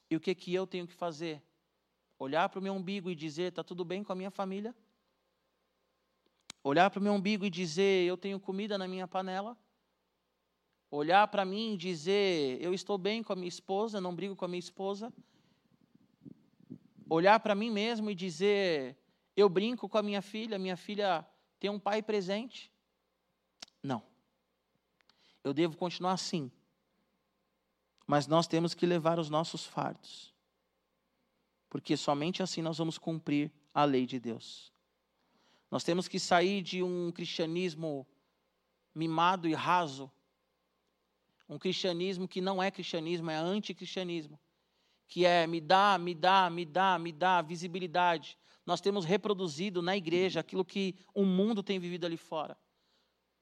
E 0.09 0.15
o 0.15 0.21
que 0.21 0.33
que 0.33 0.55
eu 0.55 0.65
tenho 0.65 0.87
que 0.87 0.95
fazer? 0.95 1.43
Olhar 2.21 2.49
para 2.49 2.61
o 2.61 2.63
meu 2.63 2.73
umbigo 2.73 3.11
e 3.11 3.17
dizer: 3.17 3.49
está 3.49 3.65
tudo 3.65 3.85
bem 3.85 4.05
com 4.05 4.13
a 4.13 4.15
minha 4.15 4.31
família? 4.31 4.73
Olhar 6.65 6.91
para 6.91 7.01
o 7.01 7.03
meu 7.03 7.13
umbigo 7.13 7.45
e 7.45 7.51
dizer: 7.51 8.07
Eu 8.07 8.17
tenho 8.17 8.39
comida 8.39 8.79
na 8.79 8.87
minha 8.87 9.09
panela. 9.09 9.57
Olhar 10.91 11.27
para 11.29 11.45
mim 11.45 11.75
e 11.75 11.77
dizer: 11.77 12.63
Eu 12.63 12.73
estou 12.73 12.97
bem 12.97 13.23
com 13.23 13.33
a 13.33 13.37
minha 13.37 13.49
esposa, 13.49 14.01
não 14.01 14.15
brigo 14.15 14.37
com 14.37 14.45
a 14.45 14.49
minha 14.49 14.61
esposa. 14.61 15.13
Olhar 17.09 17.41
para 17.41 17.55
mim 17.55 17.71
mesmo 17.71 18.11
e 18.11 18.15
dizer: 18.15 18.97
Eu 19.37 19.49
brinco 19.49 19.89
com 19.89 19.99
a 19.99 20.03
minha 20.03 20.23
filha, 20.23 20.59
minha 20.59 20.77
filha 20.77 21.27
tem 21.59 21.71
um 21.71 21.79
pai 21.79 22.03
presente. 22.03 22.73
Não. 23.83 24.03
Eu 25.43 25.53
devo 25.53 25.77
continuar 25.77 26.13
assim. 26.13 26.51
Mas 28.07 28.27
nós 28.27 28.47
temos 28.47 28.75
que 28.75 28.87
levar 28.87 29.19
os 29.19 29.29
nossos 29.29 29.65
fardos. 29.65 30.33
Porque 31.69 31.97
somente 31.97 32.43
assim 32.43 32.63
nós 32.63 32.79
vamos 32.79 32.99
cumprir 32.99 33.51
a 33.75 33.85
lei 33.85 34.07
de 34.07 34.21
Deus. 34.21 34.72
Nós 35.73 35.83
temos 35.83 36.07
que 36.07 36.19
sair 36.21 36.61
de 36.61 36.83
um 36.83 37.11
cristianismo 37.11 38.07
mimado 38.95 39.49
e 39.49 39.55
raso, 39.55 40.13
um 41.49 41.59
cristianismo 41.59 42.29
que 42.29 42.43
não 42.43 42.63
é 42.63 42.71
cristianismo, 42.71 43.31
é 43.31 43.37
anticristianismo, 43.37 44.39
que 45.09 45.25
é 45.25 45.47
me 45.47 45.63
dá, 45.63 45.97
me 45.97 46.15
dá, 46.15 46.51
me 46.51 46.67
dá, 46.67 46.99
me 46.99 47.11
dá 47.11 47.41
visibilidade. 47.41 48.37
Nós 48.67 48.83
temos 48.83 49.07
reproduzido 49.07 49.81
na 49.81 49.97
igreja 49.97 50.41
aquilo 50.41 50.63
que 50.63 50.95
o 51.15 51.25
mundo 51.25 51.63
tem 51.63 51.79
vivido 51.79 52.05
ali 52.05 52.19
fora. 52.19 52.55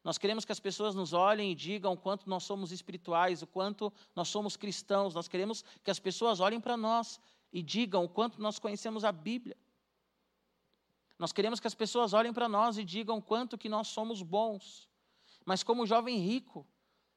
Nós 0.04 0.16
queremos 0.16 0.44
que 0.44 0.52
as 0.52 0.60
pessoas 0.60 0.94
nos 0.94 1.12
olhem 1.12 1.50
e 1.50 1.54
digam 1.56 1.94
o 1.94 1.96
quanto 1.96 2.30
nós 2.30 2.44
somos 2.44 2.70
espirituais, 2.70 3.42
o 3.42 3.46
quanto 3.48 3.92
nós 4.14 4.28
somos 4.28 4.56
cristãos. 4.56 5.16
Nós 5.16 5.26
queremos 5.26 5.64
que 5.82 5.90
as 5.90 5.98
pessoas 5.98 6.38
olhem 6.38 6.60
para 6.60 6.76
nós 6.76 7.20
e 7.52 7.60
digam 7.60 8.04
o 8.04 8.08
quanto 8.08 8.40
nós 8.40 8.60
conhecemos 8.60 9.02
a 9.04 9.10
Bíblia. 9.10 9.56
Nós 11.20 11.33
queremos 11.33 11.61
que 11.61 11.66
as 11.66 11.74
pessoas 11.74 12.14
olhem 12.14 12.33
para 12.33 12.48
nós 12.48 12.78
e 12.78 12.83
digam 12.83 13.20
quanto 13.20 13.59
que 13.59 13.68
nós 13.68 13.88
somos 13.88 14.22
bons. 14.22 14.88
Mas 15.44 15.62
como 15.62 15.85
jovem 15.87 16.16
rico, 16.18 16.66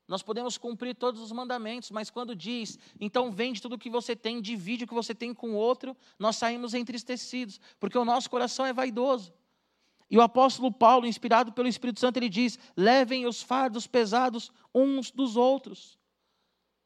nós 0.06 0.22
podemos 0.22 0.58
cumprir 0.58 0.94
todos 0.94 1.22
os 1.22 1.32
mandamentos, 1.32 1.90
mas 1.90 2.10
quando 2.10 2.36
diz, 2.36 2.78
então 3.00 3.32
vende 3.32 3.62
tudo 3.62 3.76
o 3.76 3.80
que 3.80 3.90
você 3.90 4.14
tem, 4.14 4.42
divide 4.42 4.84
o 4.84 4.88
que 4.88 4.94
você 4.94 5.16
tem 5.16 5.34
com 5.34 5.52
o 5.52 5.56
outro, 5.56 5.96
nós 6.20 6.36
saímos 6.36 6.74
entristecidos, 6.74 7.62
porque 7.80 7.98
o 7.98 8.04
nosso 8.04 8.30
coração 8.30 8.66
é 8.66 8.74
vaidoso. 8.74 9.34
E 10.12 10.18
o 10.18 10.22
apóstolo 10.22 10.70
Paulo, 10.70 11.08
inspirado 11.08 11.54
pelo 11.54 11.70
Espírito 11.70 12.02
Santo, 12.02 12.18
ele 12.18 12.28
diz: 12.28 12.60
levem 12.76 13.26
os 13.26 13.42
fardos 13.42 13.88
pesados 13.88 14.52
uns 14.76 15.12
dos 15.12 15.38
outros. 15.38 15.98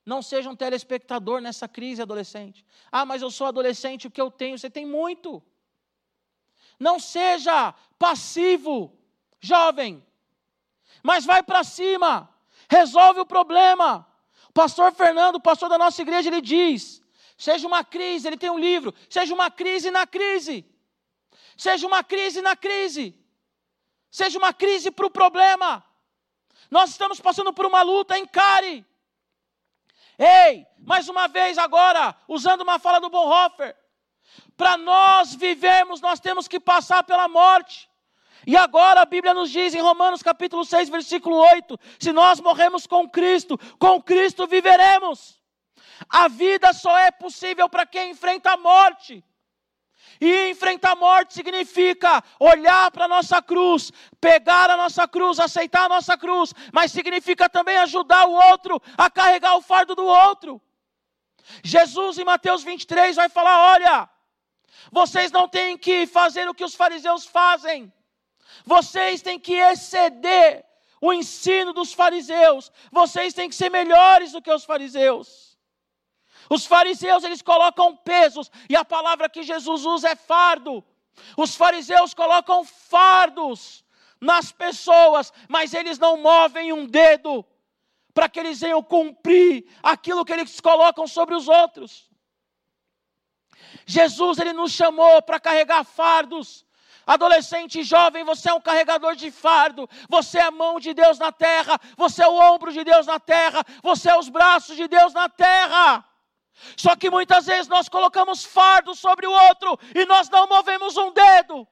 Não 0.06 0.22
seja 0.22 0.52
um 0.52 0.56
telespectador 0.56 1.42
nessa 1.42 1.68
crise 1.68 2.00
adolescente. 2.00 2.64
Ah, 2.92 3.08
mas 3.08 3.24
eu 3.24 3.32
sou 3.32 3.48
adolescente, 3.48 4.06
o 4.06 4.12
que 4.12 4.22
eu 4.22 4.30
tenho? 4.30 4.56
Você 4.56 4.70
tem 4.70 4.86
muito. 4.86 5.42
Não 6.80 7.00
seja 7.00 7.74
passivo, 7.98 8.98
jovem, 9.40 10.06
mas 11.02 11.26
vai 11.26 11.42
para 11.42 11.64
cima, 11.64 12.30
resolve 12.70 13.20
o 13.22 13.26
problema. 13.26 14.08
O 14.50 14.54
pastor 14.54 14.92
Fernando, 14.94 15.40
pastor 15.40 15.70
da 15.70 15.78
nossa 15.78 16.02
igreja, 16.02 16.30
ele 16.30 16.42
diz: 16.42 17.02
seja 17.38 17.68
uma 17.68 17.84
crise, 17.84 18.28
ele 18.28 18.38
tem 18.38 18.50
um 18.50 18.60
livro, 18.60 18.94
seja 19.10 19.34
uma 19.34 19.50
crise 19.50 19.90
na 19.92 20.06
crise. 20.06 20.66
Seja 21.58 21.88
uma 21.88 22.04
crise 22.04 22.42
na 22.42 22.56
crise. 22.56 23.20
Seja 24.12 24.38
uma 24.38 24.54
crise 24.54 24.92
para 24.92 25.08
o 25.08 25.10
problema. 25.10 25.84
Nós 26.70 26.92
estamos 26.92 27.20
passando 27.20 27.52
por 27.52 27.66
uma 27.66 27.82
luta, 27.82 28.18
encare. 28.18 28.86
Ei, 30.20 30.66
mais 30.80 31.10
uma 31.10 31.28
vez 31.28 31.58
agora, 31.58 32.16
usando 32.28 32.62
uma 32.62 32.80
fala 32.80 33.00
do 33.00 33.10
Bonhoeffer, 33.10 33.76
para 34.56 34.78
nós 34.78 35.36
vivermos, 35.36 36.02
nós 36.02 36.20
temos 36.20 36.48
que 36.48 36.60
passar 36.60 37.04
pela 37.04 37.28
morte. 37.28 37.90
E 38.46 38.56
agora 38.56 39.02
a 39.02 39.06
Bíblia 39.06 39.34
nos 39.34 39.50
diz 39.50 39.74
em 39.74 39.82
Romanos 39.82 40.24
capítulo 40.24 40.64
6, 40.64 40.90
versículo 40.90 41.36
8: 41.36 41.78
se 42.00 42.12
nós 42.12 42.40
morremos 42.40 42.88
com 42.88 43.10
Cristo, 43.10 43.58
com 43.78 44.02
Cristo 44.02 44.48
viveremos. 44.48 45.38
A 46.10 46.28
vida 46.28 46.74
só 46.74 46.98
é 46.98 47.12
possível 47.12 47.68
para 47.68 47.86
quem 47.86 48.12
enfrenta 48.12 48.52
a 48.52 48.58
morte. 48.58 49.24
E 50.20 50.50
enfrentar 50.50 50.94
a 50.94 50.96
morte 50.96 51.34
significa 51.34 52.24
olhar 52.40 52.90
para 52.92 53.06
a 53.06 53.08
nossa 53.08 53.42
cruz, 53.42 53.92
pegar 54.20 54.70
a 54.70 54.78
nossa 54.78 55.08
cruz, 55.08 55.40
aceitar 55.40 55.84
a 55.86 55.90
nossa 55.90 56.18
cruz, 56.18 56.54
mas 56.74 56.92
significa 56.92 57.48
também 57.48 57.78
ajudar 57.78 58.26
o 58.26 58.32
outro 58.32 58.82
a 58.98 59.12
carregar 59.12 59.56
o 59.56 59.62
fardo 59.62 59.94
do 59.94 60.06
outro. 60.06 60.62
Jesus 61.64 62.18
em 62.18 62.26
Mateus 62.26 62.64
23 62.64 63.16
vai 63.16 63.30
falar: 63.30 63.74
olha, 63.74 64.10
vocês 64.92 65.32
não 65.32 65.48
têm 65.48 65.78
que 65.78 66.06
fazer 66.08 66.48
o 66.48 66.54
que 66.54 66.64
os 66.64 66.76
fariseus 66.76 67.26
fazem, 67.26 67.92
vocês 68.66 69.22
têm 69.22 69.40
que 69.40 69.54
exceder 69.54 70.66
o 71.00 71.14
ensino 71.14 71.74
dos 71.74 71.94
fariseus, 71.94 72.72
vocês 72.92 73.34
têm 73.34 73.50
que 73.50 73.56
ser 73.56 73.70
melhores 73.70 74.32
do 74.32 74.42
que 74.42 74.52
os 74.52 74.66
fariseus. 74.66 75.58
Os 76.50 76.66
fariseus, 76.66 77.24
eles 77.24 77.42
colocam 77.42 77.96
pesos, 77.96 78.50
e 78.70 78.76
a 78.76 78.86
palavra 78.86 79.30
que 79.30 79.44
Jesus 79.44 79.86
usa 79.86 80.10
é 80.10 80.16
fardo. 80.16 80.84
Os 81.36 81.56
fariseus 81.56 82.14
colocam 82.14 82.64
fardos 82.64 83.84
nas 84.20 84.52
pessoas, 84.52 85.34
mas 85.48 85.74
eles 85.74 86.00
não 86.00 86.18
movem 86.18 86.72
um 86.72 86.86
dedo 86.86 87.46
para 88.14 88.30
que 88.30 88.40
eles 88.40 88.60
venham 88.60 88.82
cumprir 88.82 89.66
aquilo 89.84 90.26
que 90.26 90.34
eles 90.34 90.60
colocam 90.60 91.06
sobre 91.06 91.36
os 91.36 91.48
outros. 91.48 92.07
Jesus, 93.86 94.38
ele 94.38 94.54
nos 94.54 94.72
chamou 94.72 95.22
para 95.22 95.40
carregar 95.40 95.84
fardos. 95.84 96.66
Adolescente 97.06 97.84
jovem, 97.84 98.26
você 98.26 98.50
é 98.50 98.54
um 98.54 98.60
carregador 98.60 99.16
de 99.16 99.32
fardo, 99.32 99.90
você 100.10 100.40
é 100.40 100.44
a 100.44 100.52
mão 100.52 100.78
de 100.78 100.94
Deus 100.94 101.18
na 101.18 101.32
terra, 101.32 101.80
você 101.96 102.22
é 102.22 102.28
o 102.28 102.36
ombro 102.36 102.70
de 102.74 102.84
Deus 102.84 103.06
na 103.06 103.18
terra, 103.18 103.64
você 103.82 104.10
é 104.10 104.20
os 104.20 104.28
braços 104.28 104.76
de 104.76 104.90
Deus 104.90 105.14
na 105.14 105.30
terra. 105.30 106.04
Só 106.76 106.98
que 106.98 107.10
muitas 107.10 107.46
vezes 107.46 107.70
nós 107.70 107.88
colocamos 107.88 108.44
fardo 108.44 108.94
sobre 108.94 109.26
o 109.26 109.32
outro 109.32 109.80
e 109.96 110.06
nós 110.06 110.30
não 110.30 110.48
movemos 110.48 110.98
um 110.98 111.14
dedo. 111.14 111.66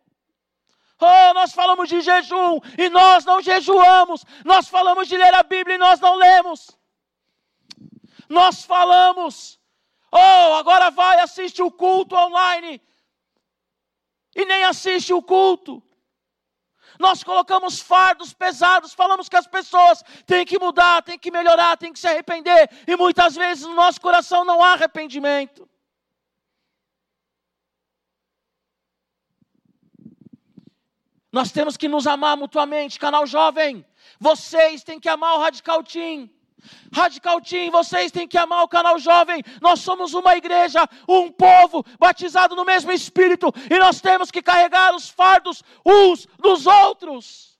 Oh, 0.99 1.33
nós 1.33 1.51
falamos 1.53 1.89
de 1.89 1.99
jejum 1.99 2.59
e 2.77 2.89
nós 2.89 3.25
não 3.25 3.41
jejuamos. 3.41 4.23
Nós 4.45 4.69
falamos 4.69 5.07
de 5.07 5.17
ler 5.17 5.33
a 5.33 5.43
Bíblia 5.43 5.75
e 5.75 5.79
nós 5.79 5.99
não 5.99 6.15
lemos. 6.15 6.77
Nós 8.29 8.63
falamos, 8.63 9.59
oh, 10.15 10.54
agora 10.56 10.89
vai, 10.89 11.19
assiste 11.19 11.62
o 11.62 11.71
culto 11.71 12.15
online 12.15 12.82
e 14.36 14.45
nem 14.45 14.65
assiste 14.65 15.13
o 15.13 15.21
culto. 15.21 15.82
Nós 16.99 17.23
colocamos 17.23 17.82
fardos 17.82 18.34
pesados, 18.34 18.93
falamos 18.93 19.28
que 19.28 19.36
as 19.36 19.47
pessoas 19.47 20.01
têm 20.25 20.45
que 20.45 20.60
mudar, 20.60 21.01
têm 21.01 21.19
que 21.19 21.32
melhorar, 21.32 21.78
têm 21.78 21.91
que 21.91 21.99
se 21.99 22.08
arrepender, 22.08 22.69
e 22.88 22.95
muitas 22.95 23.36
vezes 23.36 23.65
no 23.65 23.73
nosso 23.73 23.99
coração 23.99 24.45
não 24.45 24.63
há 24.63 24.73
arrependimento. 24.73 25.69
Nós 31.32 31.51
temos 31.51 31.75
que 31.75 31.89
nos 31.89 32.08
amar 32.08 32.38
mutuamente, 32.38 32.97
canal 32.97 33.28
jovem. 33.28 33.86
Vocês 34.17 34.86
têm 34.86 35.01
que 35.01 35.10
amar 35.10 35.36
o 35.36 35.41
Radical 35.41 35.84
Team. 35.84 36.30
Radical 36.93 37.41
Team, 37.41 37.71
vocês 37.71 38.12
têm 38.12 38.28
que 38.28 38.38
amar 38.38 38.63
o 38.63 38.67
canal 38.67 38.97
jovem. 38.99 39.43
Nós 39.62 39.80
somos 39.82 40.13
uma 40.13 40.36
igreja, 40.36 40.88
um 41.08 41.32
povo 41.32 41.86
batizado 41.99 42.56
no 42.56 42.65
mesmo 42.65 42.91
Espírito 42.91 43.54
e 43.69 43.78
nós 43.78 44.01
temos 44.01 44.32
que 44.32 44.41
carregar 44.41 44.95
os 44.95 45.10
fardos 45.10 45.63
uns 45.86 46.28
dos 46.39 46.65
outros. 46.65 47.60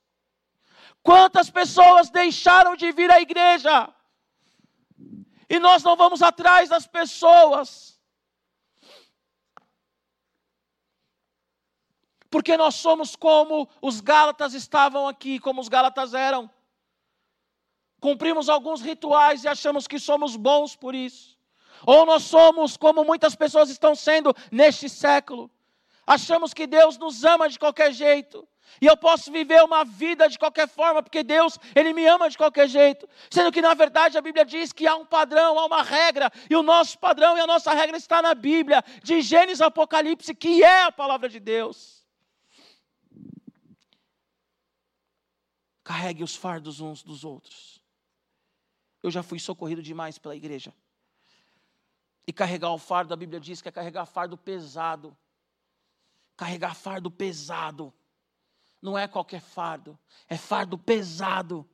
Quantas 1.02 1.50
pessoas 1.50 2.10
deixaram 2.10 2.74
de 2.74 2.90
vir 2.92 3.10
à 3.10 3.20
igreja 3.20 3.92
e 5.48 5.58
nós 5.58 5.82
não 5.82 5.96
vamos 5.96 6.22
atrás 6.22 6.68
das 6.68 6.86
pessoas? 6.86 8.00
Porque 12.28 12.56
nós 12.56 12.74
somos 12.74 13.14
como 13.14 13.68
os 13.80 14.00
Gálatas 14.00 14.52
estavam 14.52 15.06
aqui, 15.06 15.38
como 15.38 15.60
os 15.60 15.68
Gálatas 15.68 16.12
eram 16.12 16.50
cumprimos 18.06 18.48
alguns 18.48 18.80
rituais 18.80 19.42
e 19.42 19.48
achamos 19.48 19.88
que 19.88 19.98
somos 19.98 20.36
bons 20.36 20.76
por 20.76 20.94
isso. 20.94 21.36
Ou 21.84 22.06
nós 22.06 22.22
somos 22.22 22.76
como 22.76 23.02
muitas 23.02 23.34
pessoas 23.34 23.68
estão 23.68 23.96
sendo 23.96 24.32
neste 24.48 24.88
século. 24.88 25.50
Achamos 26.06 26.54
que 26.54 26.68
Deus 26.68 26.96
nos 26.98 27.24
ama 27.24 27.48
de 27.48 27.58
qualquer 27.58 27.92
jeito. 27.92 28.46
E 28.80 28.86
eu 28.86 28.96
posso 28.96 29.32
viver 29.32 29.60
uma 29.64 29.84
vida 29.84 30.28
de 30.28 30.38
qualquer 30.38 30.68
forma, 30.68 31.02
porque 31.02 31.24
Deus, 31.24 31.58
Ele 31.74 31.92
me 31.92 32.06
ama 32.06 32.30
de 32.30 32.38
qualquer 32.38 32.68
jeito. 32.68 33.08
Sendo 33.28 33.50
que, 33.50 33.60
na 33.60 33.74
verdade, 33.74 34.16
a 34.16 34.22
Bíblia 34.22 34.44
diz 34.44 34.72
que 34.72 34.86
há 34.86 34.94
um 34.94 35.04
padrão, 35.04 35.58
há 35.58 35.66
uma 35.66 35.82
regra, 35.82 36.30
e 36.48 36.54
o 36.54 36.62
nosso 36.62 36.96
padrão 37.00 37.36
e 37.36 37.40
a 37.40 37.46
nossa 37.46 37.72
regra 37.72 37.96
está 37.96 38.22
na 38.22 38.36
Bíblia, 38.36 38.84
de 39.02 39.20
Gênesis 39.20 39.60
Apocalipse, 39.60 40.32
que 40.32 40.62
é 40.62 40.84
a 40.84 40.92
palavra 40.92 41.28
de 41.28 41.40
Deus. 41.40 42.06
Carregue 45.82 46.22
os 46.22 46.36
fardos 46.36 46.80
uns 46.80 47.02
dos 47.02 47.24
outros. 47.24 47.84
Eu 49.06 49.10
já 49.12 49.22
fui 49.22 49.38
socorrido 49.38 49.80
demais 49.80 50.18
pela 50.18 50.34
igreja. 50.34 50.74
E 52.26 52.32
carregar 52.32 52.72
o 52.72 52.78
fardo, 52.78 53.14
a 53.14 53.16
Bíblia 53.16 53.38
diz 53.38 53.62
que 53.62 53.68
é 53.68 53.70
carregar 53.70 54.04
fardo 54.04 54.36
pesado. 54.36 55.16
Carregar 56.36 56.74
fardo 56.74 57.08
pesado. 57.08 57.94
Não 58.82 58.98
é 58.98 59.06
qualquer 59.06 59.40
fardo, 59.40 59.96
é 60.28 60.36
fardo 60.36 60.76
pesado. 60.76 61.64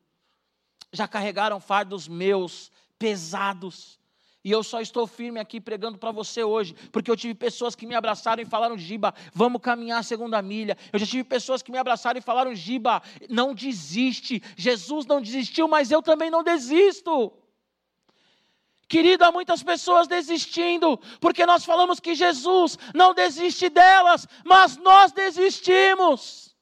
Já 0.93 1.09
carregaram 1.09 1.59
fardos 1.59 2.07
meus, 2.07 2.71
pesados. 2.99 3.99
E 4.45 4.51
eu 4.51 4.65
só 4.65 4.81
estou 4.81 5.07
firme 5.07 5.39
aqui 5.39 5.61
pregando 5.61 5.99
para 5.99 6.11
você 6.11 6.43
hoje, 6.43 6.75
porque 6.91 7.09
eu 7.09 7.17
tive 7.17 7.33
pessoas 7.33 7.77
que 7.77 7.87
me 7.87 7.95
abraçaram 7.95 8.43
e 8.43 8.47
falaram: 8.47 8.77
Giba, 8.77 9.15
vamos 9.33 9.63
caminhar 9.63 10.01
a 10.01 10.03
segunda 10.03 10.43
milha. 10.43 10.77
Eu 10.93 10.99
já 10.99 11.07
tive 11.07 11.23
pessoas 11.23 11.63
que 11.63 11.71
me 11.71 11.79
abraçaram 11.79 12.19
e 12.19 12.23
falaram: 12.23 12.53
Giba, 12.53 13.01
não 13.29 13.55
desiste. 13.55 14.43
Jesus 14.57 15.07
não 15.07 15.21
desistiu, 15.21 15.69
mas 15.69 15.93
eu 15.93 16.03
também 16.03 16.29
não 16.29 16.43
desisto. 16.43 17.33
Querido, 18.89 19.25
há 19.25 19.31
muitas 19.31 19.63
pessoas 19.63 20.09
desistindo, 20.09 20.99
porque 21.21 21.47
nós 21.47 21.65
falamos 21.65 22.01
que 22.01 22.15
Jesus 22.15 22.77
não 22.95 23.15
desiste 23.15 23.69
delas, 23.69 24.27
mas 24.45 24.77
nós 24.77 25.13
desistimos. 25.13 26.55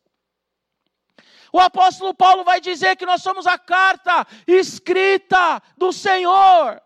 O 1.53 1.59
apóstolo 1.59 2.15
Paulo 2.15 2.45
vai 2.45 2.61
dizer 2.61 2.95
que 2.95 3.07
nós 3.07 3.23
somos 3.23 3.47
a 3.47 3.59
carta 3.59 4.27
escrita 4.47 5.61
do 5.77 5.93
Senhor. 5.93 6.81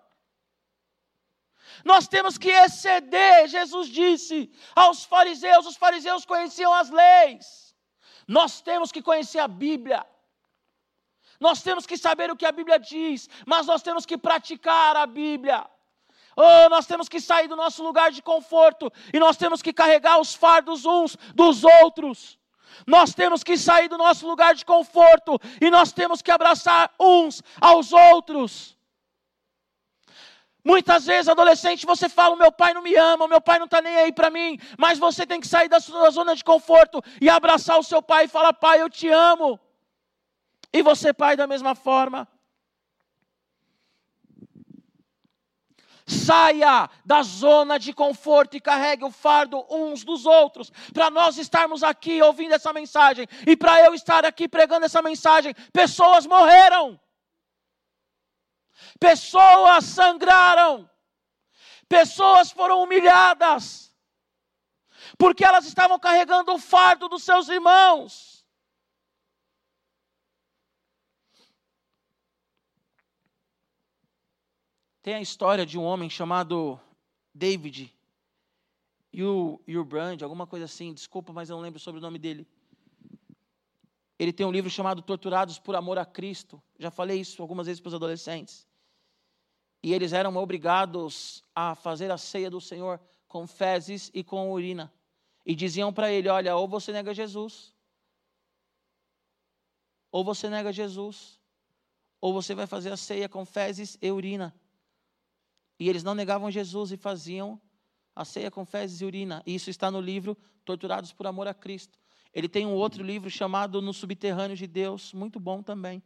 Nós 1.84 2.08
temos 2.08 2.38
que 2.38 2.50
exceder, 2.50 3.46
Jesus 3.48 3.88
disse 3.88 4.50
aos 4.74 5.04
fariseus, 5.04 5.66
os 5.66 5.76
fariseus 5.76 6.24
conheciam 6.24 6.72
as 6.72 6.90
leis. 6.90 7.74
Nós 8.26 8.60
temos 8.60 8.90
que 8.90 9.02
conhecer 9.02 9.38
a 9.38 9.48
Bíblia. 9.48 10.04
Nós 11.38 11.62
temos 11.62 11.84
que 11.84 11.96
saber 11.96 12.30
o 12.30 12.36
que 12.36 12.46
a 12.46 12.52
Bíblia 12.52 12.78
diz, 12.78 13.28
mas 13.46 13.66
nós 13.66 13.82
temos 13.82 14.06
que 14.06 14.16
praticar 14.16 14.96
a 14.96 15.06
Bíblia. 15.06 15.66
Oh, 16.36 16.68
nós 16.68 16.86
temos 16.86 17.08
que 17.08 17.20
sair 17.20 17.46
do 17.46 17.54
nosso 17.54 17.82
lugar 17.82 18.10
de 18.10 18.22
conforto 18.22 18.90
e 19.12 19.18
nós 19.20 19.36
temos 19.36 19.62
que 19.62 19.72
carregar 19.72 20.18
os 20.18 20.34
fardos 20.34 20.84
uns 20.84 21.16
dos 21.34 21.64
outros. 21.64 22.38
Nós 22.86 23.14
temos 23.14 23.44
que 23.44 23.56
sair 23.56 23.88
do 23.88 23.96
nosso 23.96 24.26
lugar 24.26 24.54
de 24.54 24.64
conforto 24.64 25.38
e 25.60 25.70
nós 25.70 25.92
temos 25.92 26.20
que 26.20 26.30
abraçar 26.30 26.90
uns 26.98 27.42
aos 27.60 27.92
outros. 27.92 28.73
Muitas 30.64 31.04
vezes, 31.04 31.28
adolescente, 31.28 31.84
você 31.84 32.08
fala: 32.08 32.34
meu 32.36 32.50
pai 32.50 32.72
não 32.72 32.80
me 32.80 32.94
ama, 32.96 33.28
meu 33.28 33.40
pai 33.40 33.58
não 33.58 33.66
está 33.66 33.82
nem 33.82 33.96
aí 33.96 34.12
para 34.12 34.30
mim. 34.30 34.58
Mas 34.78 34.98
você 34.98 35.26
tem 35.26 35.38
que 35.38 35.46
sair 35.46 35.68
da 35.68 35.78
sua 35.78 36.10
zona 36.10 36.34
de 36.34 36.42
conforto 36.42 37.02
e 37.20 37.28
abraçar 37.28 37.78
o 37.78 37.82
seu 37.82 38.00
pai 38.00 38.24
e 38.24 38.28
falar: 38.28 38.54
pai, 38.54 38.80
eu 38.80 38.88
te 38.88 39.08
amo. 39.08 39.60
E 40.72 40.82
você, 40.82 41.12
pai, 41.12 41.36
da 41.36 41.46
mesma 41.46 41.74
forma. 41.74 42.26
Saia 46.06 46.90
da 47.04 47.22
zona 47.22 47.78
de 47.78 47.92
conforto 47.92 48.56
e 48.56 48.60
carregue 48.60 49.04
o 49.04 49.10
fardo 49.10 49.64
uns 49.70 50.02
dos 50.02 50.26
outros. 50.26 50.70
Para 50.92 51.10
nós 51.10 51.38
estarmos 51.38 51.82
aqui 51.82 52.20
ouvindo 52.22 52.54
essa 52.54 52.72
mensagem 52.72 53.26
e 53.46 53.56
para 53.56 53.80
eu 53.84 53.94
estar 53.94 54.24
aqui 54.24 54.46
pregando 54.46 54.84
essa 54.84 55.00
mensagem, 55.00 55.54
pessoas 55.72 56.26
morreram. 56.26 57.00
Pessoas 59.04 59.84
sangraram. 59.84 60.88
Pessoas 61.86 62.50
foram 62.50 62.82
humilhadas. 62.82 63.94
Porque 65.18 65.44
elas 65.44 65.66
estavam 65.66 65.98
carregando 65.98 66.54
o 66.54 66.58
fardo 66.58 67.06
dos 67.06 67.22
seus 67.22 67.50
irmãos. 67.50 68.42
Tem 75.02 75.14
a 75.16 75.20
história 75.20 75.66
de 75.66 75.78
um 75.78 75.84
homem 75.84 76.08
chamado 76.08 76.80
David 77.34 77.94
Brand, 79.86 80.22
alguma 80.22 80.46
coisa 80.46 80.64
assim, 80.64 80.94
desculpa, 80.94 81.30
mas 81.30 81.50
eu 81.50 81.56
não 81.56 81.62
lembro 81.62 81.78
sobre 81.78 81.98
o 81.98 82.02
nome 82.02 82.18
dele. 82.18 82.48
Ele 84.18 84.32
tem 84.32 84.46
um 84.46 84.50
livro 84.50 84.70
chamado 84.70 85.02
Torturados 85.02 85.58
por 85.58 85.76
Amor 85.76 85.98
a 85.98 86.06
Cristo. 86.06 86.62
Já 86.78 86.90
falei 86.90 87.20
isso 87.20 87.42
algumas 87.42 87.66
vezes 87.66 87.82
para 87.82 87.88
os 87.88 87.94
adolescentes. 87.94 88.66
E 89.84 89.92
eles 89.92 90.14
eram 90.14 90.34
obrigados 90.36 91.44
a 91.54 91.74
fazer 91.74 92.10
a 92.10 92.16
ceia 92.16 92.48
do 92.48 92.58
Senhor 92.58 92.98
com 93.28 93.46
fezes 93.46 94.10
e 94.14 94.24
com 94.24 94.50
urina. 94.50 94.90
E 95.44 95.54
diziam 95.54 95.92
para 95.92 96.10
ele: 96.10 96.26
Olha, 96.26 96.56
ou 96.56 96.66
você 96.66 96.90
nega 96.90 97.12
Jesus, 97.12 97.74
ou 100.10 100.24
você 100.24 100.48
nega 100.48 100.72
Jesus, 100.72 101.38
ou 102.18 102.32
você 102.32 102.54
vai 102.54 102.66
fazer 102.66 102.92
a 102.92 102.96
ceia 102.96 103.28
com 103.28 103.44
fezes 103.44 103.98
e 104.00 104.10
urina. 104.10 104.58
E 105.78 105.86
eles 105.90 106.02
não 106.02 106.14
negavam 106.14 106.50
Jesus 106.50 106.90
e 106.90 106.96
faziam 106.96 107.60
a 108.16 108.24
ceia 108.24 108.50
com 108.50 108.64
fezes 108.64 109.02
e 109.02 109.04
urina. 109.04 109.42
E 109.44 109.54
isso 109.54 109.68
está 109.68 109.90
no 109.90 110.00
livro 110.00 110.34
Torturados 110.64 111.12
por 111.12 111.26
Amor 111.26 111.46
a 111.46 111.52
Cristo. 111.52 111.98
Ele 112.32 112.48
tem 112.48 112.64
um 112.64 112.72
outro 112.72 113.04
livro 113.04 113.28
chamado 113.28 113.82
No 113.82 113.92
Subterrâneo 113.92 114.56
de 114.56 114.66
Deus, 114.66 115.12
muito 115.12 115.38
bom 115.38 115.62
também. 115.62 116.02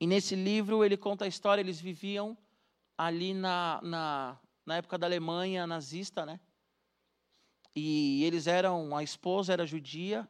E 0.00 0.08
nesse 0.08 0.34
livro 0.34 0.84
ele 0.84 0.96
conta 0.96 1.24
a 1.24 1.28
história, 1.28 1.60
eles 1.60 1.80
viviam 1.80 2.36
ali 2.98 3.32
na, 3.32 3.80
na, 3.82 4.38
na 4.66 4.76
época 4.76 4.98
da 4.98 5.06
Alemanha 5.06 5.66
nazista, 5.66 6.26
né? 6.26 6.40
E 7.74 8.24
eles 8.24 8.48
eram, 8.48 8.96
a 8.96 9.04
esposa 9.04 9.52
era 9.52 9.64
judia, 9.64 10.26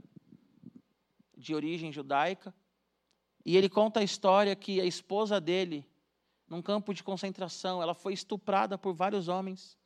de 1.34 1.54
origem 1.54 1.90
judaica. 1.90 2.54
E 3.44 3.56
ele 3.56 3.70
conta 3.70 4.00
a 4.00 4.04
história 4.04 4.54
que 4.54 4.80
a 4.80 4.84
esposa 4.84 5.40
dele 5.40 5.88
num 6.48 6.60
campo 6.60 6.92
de 6.92 7.02
concentração. 7.02 7.82
Ela 7.82 7.94
foi 7.94 8.12
estuprada 8.12 8.76
por 8.76 8.92
vários 8.92 9.28
homens. 9.28 9.78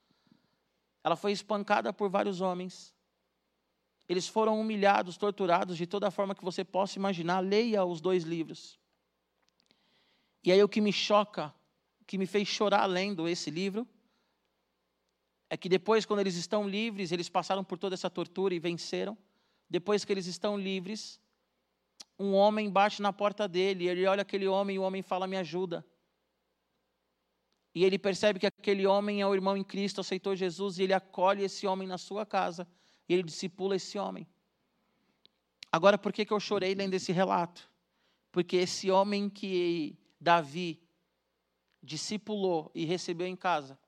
Ela 1.05 1.17
foi 1.17 1.33
espancada 1.33 1.93
por 1.93 2.09
vários 2.09 2.41
homens. 2.41 2.95
Eles 4.09 4.27
foram 4.27 4.61
humilhados, 4.61 5.17
torturados 5.17 5.77
de 5.77 5.87
toda 5.87 6.11
forma 6.11 6.35
que 6.35 6.45
você 6.45 6.65
possa 6.65 6.99
imaginar. 6.99 7.41
Leia 7.41 7.85
os 7.85 8.01
dois 8.01 8.25
livros. 8.25 8.79
E 10.45 10.51
aí 10.51 10.63
o 10.63 10.69
que 10.69 10.81
me 10.81 10.93
choca, 10.93 11.55
que 12.07 12.19
me 12.19 12.27
fez 12.27 12.49
chorar 12.49 12.87
lendo 12.87 13.29
esse 13.29 13.51
livro, 13.51 13.87
é 15.49 15.57
que 15.57 15.69
depois, 15.69 16.07
quando 16.07 16.21
eles 16.21 16.37
estão 16.37 16.69
livres, 16.69 17.13
eles 17.13 17.29
passaram 17.29 17.63
por 17.63 17.79
toda 17.79 17.95
essa 17.95 18.09
tortura 18.09 18.55
e 18.55 18.59
venceram. 18.59 19.17
Depois 19.69 20.05
que 20.05 20.13
eles 20.13 20.27
estão 20.27 20.59
livres, 20.59 21.21
um 22.19 22.33
homem 22.33 22.71
bate 22.71 23.03
na 23.03 23.13
porta 23.13 23.47
dele, 23.47 23.87
ele 23.87 24.07
olha 24.07 24.23
aquele 24.23 24.47
homem 24.47 24.77
e 24.77 24.79
o 24.79 24.83
homem 24.83 25.03
fala: 25.03 25.27
Me 25.27 25.37
ajuda. 25.37 25.85
E 27.75 27.85
ele 27.85 27.99
percebe 27.99 28.39
que 28.39 28.47
aquele 28.47 28.87
homem 28.87 29.23
é 29.23 29.27
o 29.27 29.35
irmão 29.35 29.57
em 29.57 29.65
Cristo, 29.65 30.01
aceitou 30.01 30.37
Jesus 30.37 30.79
e 30.79 30.83
ele 30.83 30.93
acolhe 30.93 31.43
esse 31.43 31.67
homem 31.67 31.89
na 31.89 31.97
sua 31.97 32.27
casa 32.27 32.69
e 33.09 33.15
ele 33.15 33.23
discipula 33.23 33.77
esse 33.77 33.99
homem. 33.99 34.27
Agora, 35.71 35.97
por 35.97 36.13
que, 36.13 36.25
que 36.25 36.33
eu 36.33 36.41
chorei 36.41 36.75
lendo 36.75 36.93
esse 36.93 37.13
relato? 37.13 37.71
Porque 38.31 38.57
esse 38.57 38.91
homem 38.91 39.31
que 39.31 39.99
Davi 40.21 40.82
discipulou 41.83 42.71
e 42.75 42.85
recebeu 42.85 43.27
em 43.27 43.37
casa 43.37 43.79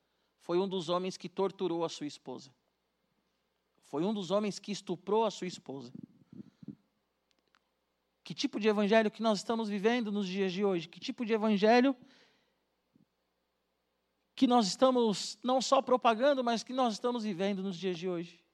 foi 0.44 0.58
um 0.58 0.68
dos 0.68 0.90
homens 0.90 1.16
que 1.16 1.26
torturou 1.26 1.86
a 1.86 1.88
sua 1.88 2.06
esposa. 2.06 2.54
Foi 3.84 4.04
um 4.04 4.12
dos 4.12 4.30
homens 4.30 4.58
que 4.58 4.70
estuprou 4.70 5.24
a 5.24 5.30
sua 5.30 5.46
esposa. 5.46 5.90
Que 8.22 8.34
tipo 8.34 8.60
de 8.60 8.68
evangelho 8.68 9.10
que 9.10 9.22
nós 9.22 9.38
estamos 9.38 9.70
vivendo 9.70 10.12
nos 10.12 10.26
dias 10.26 10.52
de 10.52 10.62
hoje? 10.62 10.86
Que 10.86 11.00
tipo 11.00 11.24
de 11.24 11.32
evangelho 11.32 11.96
que 14.34 14.46
nós 14.46 14.66
estamos 14.66 15.38
não 15.42 15.62
só 15.62 15.80
propagando, 15.80 16.44
mas 16.44 16.62
que 16.62 16.74
nós 16.74 16.92
estamos 16.92 17.24
vivendo 17.24 17.62
nos 17.62 17.78
dias 17.78 17.96
de 17.96 18.06
hoje. 18.06 18.44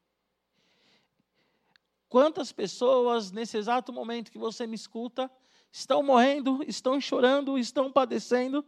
Quantas 2.08 2.52
pessoas, 2.52 3.32
nesse 3.32 3.56
exato 3.56 3.92
momento 3.92 4.30
que 4.30 4.38
você 4.38 4.64
me 4.64 4.76
escuta, 4.76 5.28
estão 5.72 6.04
morrendo, 6.04 6.62
estão 6.68 7.00
chorando, 7.00 7.58
estão 7.58 7.90
padecendo, 7.90 8.64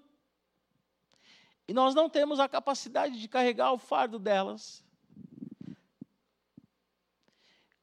e 1.72 1.74
nós 1.74 1.94
não 1.94 2.06
temos 2.06 2.38
a 2.38 2.46
capacidade 2.46 3.18
de 3.18 3.26
carregar 3.26 3.72
o 3.72 3.78
fardo 3.78 4.18
delas. 4.18 4.85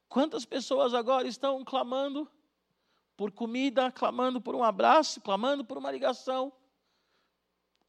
Quantas 0.08 0.46
pessoas 0.46 0.94
agora 0.94 1.28
estão 1.28 1.66
clamando 1.66 2.30
por 3.18 3.32
comida, 3.32 3.92
clamando 3.92 4.40
por 4.40 4.54
um 4.54 4.64
abraço, 4.64 5.20
clamando 5.20 5.66
por 5.66 5.76
uma 5.76 5.92
ligação, 5.92 6.54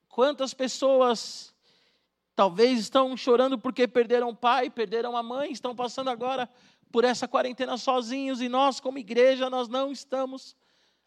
Quantas 0.09 0.53
pessoas 0.53 1.55
talvez 2.35 2.81
estão 2.81 3.17
chorando 3.17 3.57
porque 3.57 3.87
perderam 3.87 4.31
o 4.31 4.35
pai, 4.37 4.69
perderam 4.69 5.17
a 5.17 5.23
mãe, 5.23 5.53
estão 5.53 5.75
passando 5.75 6.09
agora 6.11 6.51
por 6.91 7.05
essa 7.05 7.29
quarentena 7.29 7.77
sozinhos 7.77 8.41
e 8.41 8.49
nós, 8.49 8.81
como 8.81 8.99
igreja, 8.99 9.49
nós 9.49 9.69
não 9.69 9.93
estamos 9.93 10.57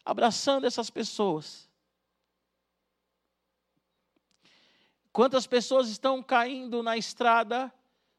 abraçando 0.04 0.66
essas 0.66 0.88
pessoas. 0.88 1.68
Quantas 5.14 5.46
pessoas 5.46 5.88
estão 5.88 6.20
caindo 6.20 6.82
na 6.82 6.96
estrada 6.96 7.72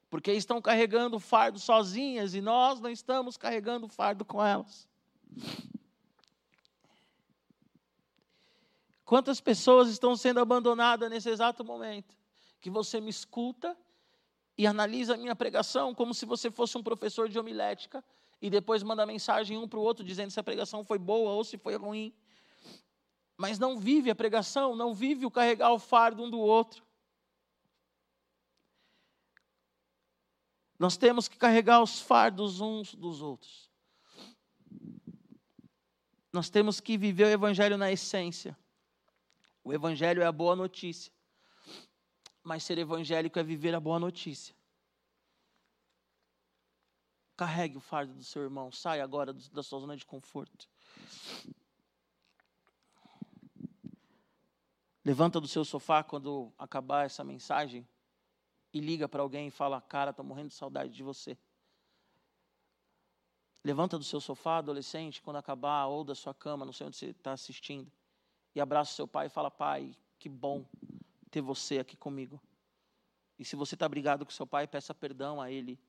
porque 0.10 0.31
estão 0.31 0.62
carregando 0.62 1.19
fardo 1.19 1.60
sozinhas 1.60 2.34
e 2.34 2.39
nós 2.39 2.79
não 2.79 2.89
estamos 2.89 3.36
carregando 3.36 3.86
fardo 3.89 4.23
com 4.23 4.41
elas? 4.41 4.88
Quantas 9.03 9.41
pessoas 9.41 9.89
estão 9.89 10.15
sendo 10.15 10.39
abandonadas 10.39 11.10
nesse 11.10 11.29
exato 11.29 11.65
momento? 11.65 12.15
Que 12.62 12.69
você 12.69 13.01
me 13.01 13.10
escuta 13.10 13.77
e 14.58 14.65
analisa 14.65 15.15
a 15.15 15.17
minha 15.17 15.36
pregação 15.36 15.93
como 15.93 16.13
se 16.13 16.25
você 16.25 16.49
fosse 16.49 16.77
um 16.77 16.81
professor 16.81 17.27
de 17.27 17.38
homilética 17.38 18.01
e 18.41 18.49
depois 18.49 18.84
manda 18.84 19.05
mensagem 19.05 19.58
um 19.58 19.67
para 19.67 19.79
o 19.79 19.84
outro 19.84 20.01
dizendo 20.01 20.31
se 20.31 20.39
a 20.39 20.43
pregação 20.43 20.81
foi 20.81 20.97
boa 20.97 21.31
ou 21.31 21.43
se 21.43 21.58
foi 21.58 21.75
ruim. 21.75 22.13
Mas 23.36 23.60
não 23.60 23.77
vive 23.77 24.10
a 24.10 24.15
pregação, 24.15 24.77
não 24.77 24.93
vive 24.93 25.25
o 25.25 25.29
carregar 25.29 25.73
o 25.73 25.77
fardo 25.77 26.23
um 26.23 26.29
do 26.29 26.39
outro. 26.39 26.85
Nós 30.77 30.97
temos 30.97 31.27
que 31.27 31.38
carregar 31.38 31.81
os 31.81 32.01
fardos 32.01 32.59
uns 32.59 32.93
dos 32.93 33.21
outros. 33.21 33.69
Nós 36.33 36.49
temos 36.49 36.81
que 36.81 36.97
viver 36.97 37.25
o 37.25 37.29
Evangelho 37.29 37.77
na 37.77 37.91
essência. 37.91 38.57
O 39.65 39.73
evangelho 39.73 40.21
é 40.21 40.25
a 40.27 40.31
boa 40.31 40.55
notícia. 40.55 41.11
Mas 42.43 42.63
ser 42.63 42.77
evangélico 42.77 43.39
é 43.39 43.43
viver 43.43 43.73
a 43.73 43.79
boa 43.79 43.97
notícia. 43.97 44.55
Carregue 47.35 47.75
o 47.75 47.79
fardo 47.81 48.13
do 48.13 48.23
seu 48.23 48.43
irmão. 48.43 48.71
Saia 48.71 49.03
agora 49.03 49.33
da 49.33 49.63
sua 49.63 49.79
zona 49.79 49.97
de 49.97 50.05
conforto. 50.05 50.69
Levanta 55.03 55.41
do 55.41 55.47
seu 55.47 55.65
sofá 55.65 56.03
quando 56.03 56.53
acabar 56.59 57.05
essa 57.05 57.23
mensagem 57.23 57.88
e 58.75 58.79
liga 58.81 59.07
para 59.07 59.21
alguém 59.21 59.47
e 59.47 59.51
fala: 59.51 59.79
Cara, 59.79 60.11
estou 60.11 60.25
morrendo 60.25 60.49
de 60.49 60.53
saudade 60.53 60.91
de 60.91 61.01
você. 61.01 61.38
Levanta 63.63 63.97
do 63.97 64.03
seu 64.03 64.19
sofá, 64.19 64.57
adolescente, 64.57 65.21
quando 65.21 65.38
acabar, 65.38 65.85
ou 65.85 66.03
da 66.03 66.13
sua 66.13 66.33
cama, 66.33 66.65
não 66.65 66.73
sei 66.73 66.85
onde 66.85 66.97
você 66.97 67.05
está 67.11 67.31
assistindo, 67.31 67.89
e 68.53 68.59
abraça 68.59 68.93
seu 68.93 69.07
pai 69.07 69.27
e 69.27 69.29
fala: 69.29 69.49
Pai, 69.49 69.95
que 70.19 70.27
bom 70.27 70.65
ter 71.31 71.39
você 71.39 71.79
aqui 71.79 71.95
comigo. 71.95 72.41
E 73.39 73.45
se 73.45 73.55
você 73.55 73.75
está 73.75 73.88
brigado 73.88 74.25
com 74.25 74.31
seu 74.31 74.45
pai, 74.45 74.67
peça 74.67 74.93
perdão 74.93 75.41
a 75.41 75.49
ele, 75.49 75.79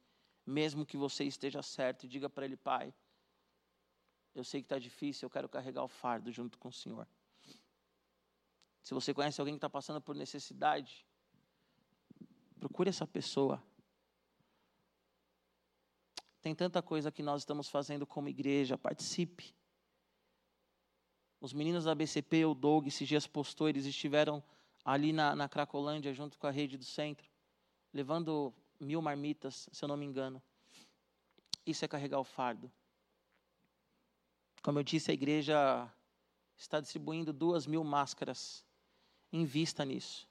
mesmo 0.47 0.87
que 0.87 0.97
você 0.97 1.25
esteja 1.25 1.63
certo, 1.63 2.05
e 2.05 2.09
diga 2.09 2.31
para 2.31 2.45
ele: 2.45 2.57
Pai, 2.57 2.95
eu 4.33 4.45
sei 4.45 4.63
que 4.63 4.67
está 4.67 4.79
difícil, 4.79 5.27
eu 5.27 5.31
quero 5.31 5.49
carregar 5.49 5.83
o 5.83 5.89
fardo 5.89 6.31
junto 6.31 6.57
com 6.57 6.69
o 6.69 6.73
Senhor. 6.73 7.09
Se 8.81 8.95
você 8.95 9.13
conhece 9.13 9.41
alguém 9.41 9.55
que 9.55 9.59
está 9.59 9.69
passando 9.69 10.01
por 10.01 10.15
necessidade, 10.15 11.05
Procure 12.59 12.89
essa 12.89 13.07
pessoa. 13.07 13.63
Tem 16.41 16.55
tanta 16.55 16.81
coisa 16.81 17.11
que 17.11 17.23
nós 17.23 17.43
estamos 17.43 17.69
fazendo 17.69 18.07
como 18.07 18.29
igreja, 18.29 18.79
participe. 18.79 19.55
Os 21.41 21.53
meninos 21.53 21.85
da 21.85 21.95
BCP, 21.95 22.45
o 22.45 22.55
Doug, 22.55 22.87
esses 22.87 23.07
dias 23.07 23.27
postou, 23.27 23.69
eles 23.69 23.85
estiveram 23.85 24.43
ali 24.85 25.13
na, 25.13 25.35
na 25.35 25.49
Cracolândia, 25.49 26.15
junto 26.15 26.39
com 26.39 26.47
a 26.47 26.51
rede 26.51 26.79
do 26.79 26.85
centro, 26.85 27.29
levando 27.93 28.55
mil 28.79 29.03
marmitas, 29.03 29.69
se 29.73 29.85
eu 29.85 29.89
não 29.89 29.97
me 29.97 30.07
engano. 30.07 30.41
Isso 31.67 31.85
é 31.85 31.89
carregar 31.89 32.21
o 32.21 32.25
fardo. 32.25 32.71
Como 34.63 34.79
eu 34.79 34.83
disse, 34.83 35.11
a 35.11 35.15
igreja 35.15 35.93
está 36.57 36.81
distribuindo 36.81 37.33
duas 37.33 37.67
mil 37.67 37.83
máscaras. 37.83 38.65
Invista 39.33 39.85
nisso. 39.85 40.29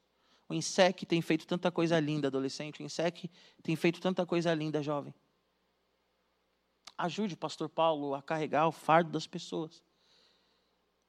O 0.47 0.53
INSEC 0.53 1.05
tem 1.05 1.21
feito 1.21 1.47
tanta 1.47 1.71
coisa 1.71 1.99
linda, 1.99 2.27
adolescente. 2.27 2.81
O 2.81 2.84
INSEC 2.84 3.29
tem 3.63 3.75
feito 3.75 3.99
tanta 3.99 4.25
coisa 4.25 4.53
linda, 4.53 4.81
jovem. 4.81 5.13
Ajude 6.97 7.34
o 7.34 7.38
pastor 7.38 7.67
Paulo 7.67 8.13
a 8.13 8.21
carregar 8.21 8.67
o 8.67 8.71
fardo 8.71 9.12
das 9.12 9.27
pessoas. 9.27 9.84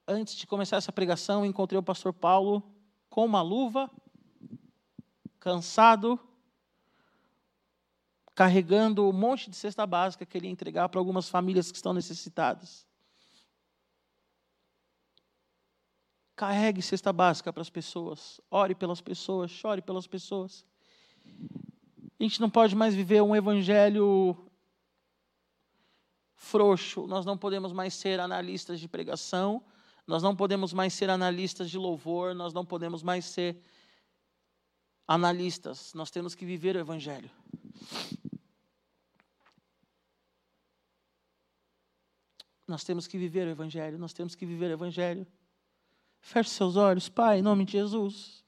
Antes 0.08 0.34
de 0.34 0.46
começar 0.46 0.76
essa 0.76 0.92
pregação, 0.92 1.44
encontrei 1.44 1.78
o 1.78 1.82
pastor 1.82 2.12
Paulo 2.12 2.62
com 3.10 3.24
uma 3.24 3.42
luva, 3.42 3.90
cansado, 5.38 6.18
carregando 8.34 9.08
um 9.08 9.12
monte 9.12 9.50
de 9.50 9.56
cesta 9.56 9.86
básica 9.86 10.26
que 10.26 10.36
ele 10.36 10.46
ia 10.46 10.52
entregar 10.52 10.88
para 10.88 11.00
algumas 11.00 11.28
famílias 11.28 11.70
que 11.70 11.76
estão 11.76 11.92
necessitadas. 11.92 12.86
Carregue 16.36 16.82
cesta 16.82 17.14
básica 17.14 17.50
para 17.50 17.62
as 17.62 17.70
pessoas. 17.70 18.38
Ore 18.50 18.74
pelas 18.74 19.00
pessoas, 19.00 19.50
chore 19.50 19.80
pelas 19.80 20.06
pessoas. 20.06 20.66
A 22.20 22.22
gente 22.22 22.40
não 22.42 22.50
pode 22.50 22.76
mais 22.76 22.94
viver 22.94 23.22
um 23.22 23.34
evangelho 23.34 24.36
frouxo. 26.34 27.06
Nós 27.06 27.24
não 27.24 27.38
podemos 27.38 27.72
mais 27.72 27.94
ser 27.94 28.20
analistas 28.20 28.78
de 28.78 28.86
pregação. 28.86 29.64
Nós 30.06 30.22
não 30.22 30.36
podemos 30.36 30.74
mais 30.74 30.92
ser 30.92 31.08
analistas 31.08 31.70
de 31.70 31.78
louvor. 31.78 32.34
Nós 32.34 32.52
não 32.52 32.66
podemos 32.66 33.02
mais 33.02 33.24
ser 33.24 33.58
analistas. 35.08 35.94
Nós 35.94 36.10
temos 36.10 36.34
que 36.34 36.44
viver 36.44 36.76
o 36.76 36.78
evangelho. 36.78 37.30
Nós 42.68 42.84
temos 42.84 43.06
que 43.06 43.16
viver 43.16 43.46
o 43.46 43.50
evangelho. 43.50 43.98
Nós 43.98 44.12
temos 44.12 44.34
que 44.34 44.44
viver 44.44 44.70
o 44.70 44.74
evangelho. 44.74 45.26
Feche 46.26 46.50
seus 46.50 46.74
olhos, 46.74 47.08
Pai, 47.08 47.38
em 47.38 47.42
nome 47.42 47.64
de 47.64 47.70
Jesus. 47.70 48.44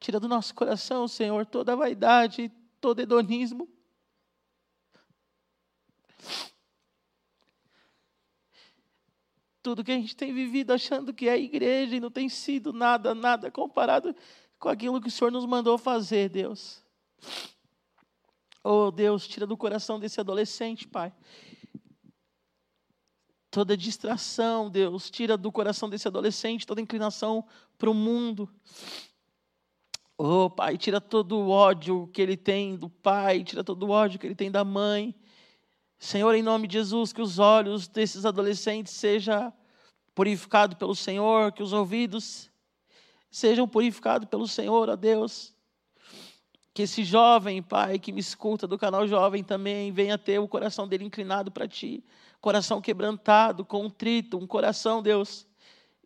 Tira 0.00 0.18
do 0.18 0.26
nosso 0.26 0.54
coração, 0.54 1.06
Senhor, 1.06 1.44
toda 1.44 1.74
a 1.74 1.76
vaidade, 1.76 2.50
todo 2.80 3.00
hedonismo. 3.00 3.68
Tudo 9.62 9.84
que 9.84 9.92
a 9.92 9.94
gente 9.94 10.16
tem 10.16 10.32
vivido 10.32 10.72
achando 10.72 11.12
que 11.12 11.28
é 11.28 11.38
igreja 11.38 11.96
e 11.96 12.00
não 12.00 12.10
tem 12.10 12.30
sido 12.30 12.72
nada, 12.72 13.14
nada 13.14 13.50
comparado 13.50 14.16
com 14.58 14.70
aquilo 14.70 15.02
que 15.02 15.08
o 15.08 15.10
Senhor 15.10 15.30
nos 15.30 15.44
mandou 15.44 15.76
fazer, 15.76 16.30
Deus. 16.30 16.82
Oh 18.62 18.90
Deus, 18.90 19.26
tira 19.26 19.46
do 19.46 19.56
coração 19.56 19.98
desse 19.98 20.20
adolescente, 20.20 20.86
Pai. 20.86 21.12
Toda 23.50 23.76
distração, 23.76 24.68
Deus, 24.68 25.10
tira 25.10 25.36
do 25.36 25.50
coração 25.50 25.88
desse 25.88 26.06
adolescente 26.06 26.66
toda 26.66 26.80
inclinação 26.80 27.46
para 27.78 27.88
o 27.88 27.94
mundo. 27.94 28.48
Oh, 30.18 30.50
Pai, 30.50 30.76
tira 30.76 31.00
todo 31.00 31.38
o 31.38 31.48
ódio 31.48 32.08
que 32.08 32.20
ele 32.20 32.36
tem 32.36 32.76
do 32.76 32.90
pai, 32.90 33.44
tira 33.44 33.62
todo 33.62 33.84
o 33.84 33.90
ódio 33.90 34.18
que 34.18 34.26
ele 34.26 34.34
tem 34.34 34.50
da 34.50 34.64
mãe. 34.64 35.14
Senhor, 35.98 36.34
em 36.34 36.42
nome 36.42 36.66
de 36.66 36.74
Jesus, 36.74 37.12
que 37.12 37.22
os 37.22 37.38
olhos 37.38 37.88
desses 37.88 38.24
adolescentes 38.24 38.92
sejam 38.92 39.52
purificados 40.14 40.76
pelo 40.76 40.94
Senhor, 40.94 41.52
que 41.52 41.62
os 41.62 41.72
ouvidos 41.72 42.50
sejam 43.30 43.68
purificados 43.68 44.28
pelo 44.28 44.46
Senhor, 44.46 44.88
ó 44.88 44.96
Deus. 44.96 45.54
Que 46.78 46.82
esse 46.82 47.02
jovem, 47.02 47.60
Pai, 47.60 47.98
que 47.98 48.12
me 48.12 48.20
escuta 48.20 48.64
do 48.64 48.78
canal 48.78 49.04
Jovem 49.04 49.42
também, 49.42 49.90
venha 49.90 50.16
ter 50.16 50.38
o 50.38 50.46
coração 50.46 50.86
dele 50.86 51.02
inclinado 51.02 51.50
para 51.50 51.66
Ti. 51.66 52.04
Coração 52.40 52.80
quebrantado, 52.80 53.64
contrito, 53.64 54.38
um 54.38 54.46
coração, 54.46 55.02
Deus, 55.02 55.44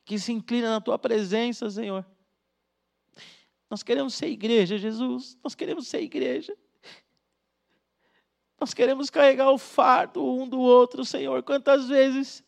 que 0.02 0.18
se 0.18 0.32
inclina 0.32 0.70
na 0.70 0.80
Tua 0.80 0.98
presença, 0.98 1.68
Senhor. 1.68 2.06
Nós 3.68 3.82
queremos 3.82 4.14
ser 4.14 4.28
igreja, 4.28 4.78
Jesus. 4.78 5.36
Nós 5.44 5.54
queremos 5.54 5.88
ser 5.88 6.00
igreja. 6.00 6.56
Nós 8.58 8.72
queremos 8.72 9.10
carregar 9.10 9.50
o 9.50 9.58
fardo 9.58 10.24
um 10.24 10.48
do 10.48 10.58
outro, 10.58 11.04
Senhor. 11.04 11.42
Quantas 11.42 11.86
vezes 11.86 12.42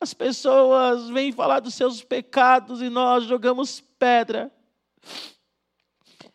as 0.00 0.14
pessoas 0.14 1.10
vêm 1.10 1.32
falar 1.32 1.58
dos 1.58 1.74
seus 1.74 2.04
pecados 2.04 2.80
e 2.80 2.88
nós 2.88 3.24
jogamos 3.24 3.80
pedra. 3.98 4.48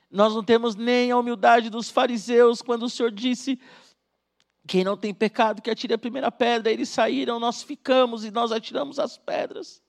Nós 0.10 0.34
não 0.34 0.44
temos 0.44 0.76
nem 0.76 1.12
a 1.12 1.18
humildade 1.18 1.70
dos 1.70 1.90
fariseus 1.90 2.62
quando 2.62 2.84
o 2.84 2.90
Senhor 2.90 3.12
disse: 3.12 3.60
quem 4.68 4.84
não 4.84 4.98
tem 4.98 5.14
pecado 5.14 5.62
que 5.62 5.72
atire 5.72 5.94
a 5.94 5.98
primeira 5.98 6.32
pedra. 6.32 6.72
Eles 6.72 6.90
saíram, 6.90 7.40
nós 7.40 7.64
ficamos 7.64 8.26
e 8.26 8.30
nós 8.30 8.52
atiramos 8.52 9.00
as 9.00 9.18
pedras. 9.18 9.82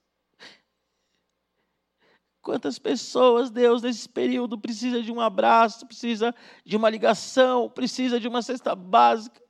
Quantas 2.40 2.78
pessoas, 2.78 3.50
Deus, 3.50 3.82
nesse 3.82 4.08
período 4.08 4.56
precisa 4.56 5.02
de 5.02 5.12
um 5.12 5.20
abraço, 5.20 5.84
precisa 5.84 6.34
de 6.64 6.76
uma 6.76 6.88
ligação, 6.88 7.68
precisa 7.68 8.18
de 8.18 8.28
uma 8.28 8.40
cesta 8.40 8.74
básica, 8.74 9.42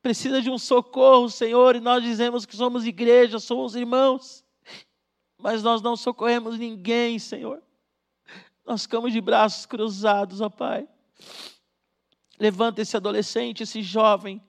precisa 0.00 0.40
de 0.40 0.48
um 0.48 0.56
socorro, 0.56 1.28
Senhor, 1.28 1.76
e 1.76 1.80
nós 1.80 2.02
dizemos 2.02 2.46
que 2.46 2.56
somos 2.56 2.86
igreja, 2.86 3.38
somos 3.38 3.74
irmãos, 3.74 4.44
mas 5.36 5.62
nós 5.62 5.82
não 5.82 5.96
socorremos 5.96 6.58
ninguém, 6.58 7.18
Senhor. 7.18 7.62
Nós 8.66 8.82
ficamos 8.82 9.12
de 9.12 9.20
braços 9.20 9.64
cruzados, 9.64 10.40
ó 10.40 10.50
Pai. 10.50 10.88
Levanta 12.38 12.82
esse 12.82 12.96
adolescente, 12.96 13.62
esse 13.62 13.80
jovem, 13.80 14.42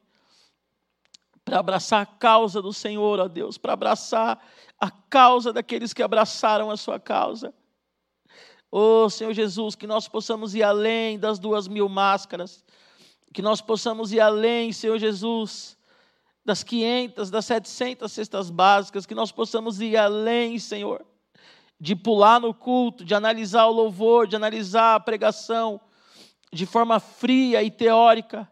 para 1.45 1.59
abraçar 1.59 2.01
a 2.01 2.05
causa 2.05 2.61
do 2.61 2.73
Senhor, 2.73 3.19
ó 3.19 3.27
Deus, 3.27 3.57
para 3.57 3.73
abraçar 3.73 4.43
a 4.79 4.89
causa 4.89 5.53
daqueles 5.53 5.93
que 5.93 6.01
abraçaram 6.01 6.71
a 6.71 6.75
sua 6.75 6.99
causa. 6.99 7.53
Oh, 8.71 9.09
Senhor 9.09 9.33
Jesus, 9.33 9.75
que 9.75 9.87
nós 9.87 10.07
possamos 10.07 10.55
ir 10.55 10.63
além 10.63 11.17
das 11.17 11.39
duas 11.39 11.67
mil 11.67 11.87
máscaras, 11.87 12.65
que 13.33 13.41
nós 13.41 13.61
possamos 13.61 14.11
ir 14.11 14.19
além, 14.19 14.73
Senhor 14.73 14.97
Jesus, 14.97 15.77
das 16.43 16.63
500, 16.63 17.29
das 17.29 17.45
700 17.45 18.11
cestas 18.11 18.49
básicas, 18.49 19.05
que 19.05 19.15
nós 19.15 19.31
possamos 19.31 19.79
ir 19.79 19.95
além, 19.95 20.57
Senhor 20.57 21.05
de 21.79 21.95
pular 21.95 22.39
no 22.39 22.53
culto, 22.53 23.05
de 23.05 23.13
analisar 23.13 23.65
o 23.67 23.71
louvor, 23.71 24.27
de 24.27 24.35
analisar 24.35 24.95
a 24.95 24.99
pregação 24.99 25.79
de 26.51 26.65
forma 26.65 26.99
fria 26.99 27.61
e 27.61 27.69
teórica, 27.69 28.49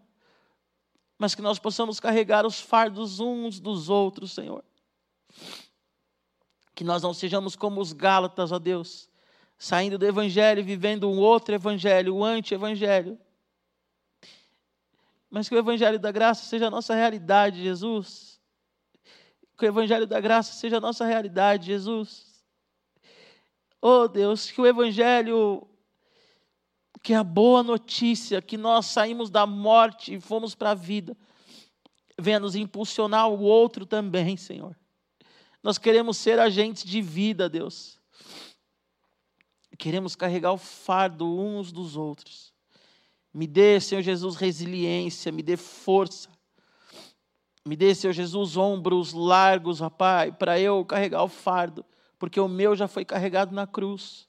mas 1.17 1.33
que 1.33 1.41
nós 1.41 1.57
possamos 1.57 1.99
carregar 1.99 2.45
os 2.45 2.59
fardos 2.59 3.19
uns 3.19 3.59
dos 3.59 3.89
outros, 3.89 4.33
Senhor. 4.33 4.63
Que 6.73 6.83
nós 6.83 7.01
não 7.01 7.13
sejamos 7.13 7.55
como 7.55 7.79
os 7.79 7.93
Gálatas, 7.93 8.51
ó 8.51 8.59
Deus, 8.59 9.09
saindo 9.57 9.97
do 9.97 10.05
Evangelho 10.05 10.59
e 10.59 10.63
vivendo 10.63 11.09
um 11.09 11.17
outro 11.17 11.55
Evangelho, 11.55 12.15
o 12.15 12.23
anti-Evangelho. 12.23 13.17
Mas 15.29 15.47
que 15.47 15.55
o 15.55 15.57
Evangelho 15.57 15.97
da 15.97 16.11
graça 16.11 16.45
seja 16.45 16.67
a 16.67 16.71
nossa 16.71 16.93
realidade, 16.93 17.63
Jesus. 17.63 18.39
Que 19.57 19.65
o 19.65 19.67
Evangelho 19.67 20.05
da 20.05 20.19
graça 20.19 20.53
seja 20.53 20.77
a 20.77 20.81
nossa 20.81 21.05
realidade, 21.05 21.67
Jesus. 21.67 22.34
Oh 23.87 24.07
Deus, 24.07 24.49
que 24.49 24.59
o 24.59 24.65
Evangelho, 24.65 25.61
que 27.03 27.13
a 27.13 27.23
boa 27.23 27.61
notícia, 27.61 28.41
que 28.41 28.57
nós 28.57 28.87
saímos 28.87 29.29
da 29.29 29.45
morte 29.45 30.15
e 30.15 30.19
fomos 30.19 30.55
para 30.55 30.71
a 30.71 30.73
vida, 30.73 31.15
venha 32.17 32.39
nos 32.39 32.55
impulsionar 32.55 33.29
o 33.29 33.39
outro 33.41 33.85
também, 33.85 34.37
Senhor. 34.37 34.75
Nós 35.61 35.77
queremos 35.77 36.17
ser 36.17 36.39
agentes 36.39 36.83
de 36.83 36.99
vida, 36.99 37.47
Deus. 37.47 37.99
Queremos 39.77 40.15
carregar 40.15 40.53
o 40.53 40.57
fardo 40.57 41.27
uns 41.39 41.71
dos 41.71 41.95
outros. 41.95 42.51
Me 43.31 43.45
dê, 43.45 43.79
Senhor 43.79 44.01
Jesus, 44.01 44.35
resiliência, 44.35 45.31
me 45.31 45.43
dê 45.43 45.55
força. 45.55 46.27
Me 47.63 47.75
dê, 47.75 47.93
Senhor 47.93 48.13
Jesus, 48.13 48.57
ombros 48.57 49.13
largos, 49.13 49.79
ó 49.79 49.91
Pai, 49.91 50.31
para 50.31 50.59
eu 50.59 50.83
carregar 50.83 51.23
o 51.23 51.27
fardo, 51.27 51.85
porque 52.25 52.39
o 52.39 52.47
meu 52.47 52.75
já 52.75 52.87
foi 52.87 53.05
carregado 53.05 53.53
na 53.53 53.67
cruz. 53.67 54.27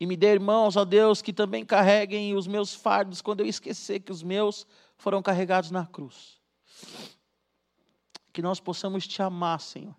E 0.00 0.06
me 0.06 0.16
dê 0.16 0.28
irmãos, 0.32 0.74
ó 0.74 0.86
Deus, 0.86 1.20
que 1.20 1.34
também 1.34 1.62
carreguem 1.62 2.34
os 2.34 2.46
meus 2.46 2.72
fardos 2.72 3.20
quando 3.20 3.40
eu 3.40 3.46
esquecer 3.46 4.00
que 4.00 4.10
os 4.10 4.22
meus 4.22 4.66
foram 4.96 5.20
carregados 5.20 5.70
na 5.70 5.86
cruz. 5.86 6.40
Que 8.32 8.40
nós 8.40 8.58
possamos 8.58 9.06
te 9.06 9.20
amar, 9.20 9.60
Senhor. 9.60 9.94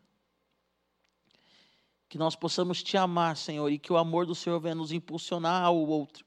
Que 2.10 2.18
nós 2.18 2.36
possamos 2.36 2.82
te 2.82 2.98
amar, 2.98 3.38
Senhor, 3.38 3.70
e 3.70 3.78
que 3.78 3.94
o 3.94 3.98
amor 3.98 4.26
do 4.26 4.34
Senhor 4.34 4.60
venha 4.60 4.74
nos 4.74 4.92
impulsionar 4.92 5.64
ao 5.64 5.78
outro. 5.78 6.26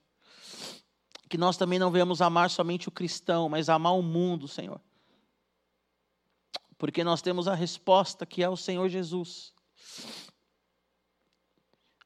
Que 1.28 1.36
nós 1.36 1.56
também 1.56 1.80
não 1.80 1.90
venhamos 1.90 2.22
amar 2.22 2.50
somente 2.50 2.86
o 2.86 2.92
cristão, 2.92 3.48
mas 3.48 3.68
amar 3.68 3.94
o 3.94 4.02
mundo, 4.02 4.46
Senhor. 4.46 4.80
Porque 6.78 7.02
nós 7.02 7.20
temos 7.20 7.48
a 7.48 7.54
resposta 7.56 8.24
que 8.24 8.44
é 8.44 8.48
o 8.48 8.56
Senhor 8.56 8.88
Jesus 8.88 9.52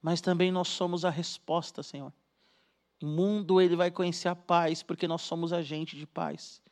mas 0.02 0.20
também 0.20 0.50
nós 0.50 0.68
somos 0.68 1.04
a 1.04 1.10
resposta, 1.10 1.82
Senhor. 1.82 2.12
O 3.02 3.06
mundo 3.06 3.60
ele 3.60 3.76
vai 3.76 3.90
conhecer 3.90 4.28
a 4.28 4.36
paz, 4.36 4.82
porque 4.82 5.06
nós 5.06 5.22
somos 5.22 5.52
agente 5.52 5.96
de 5.96 6.06
paz. 6.06 6.62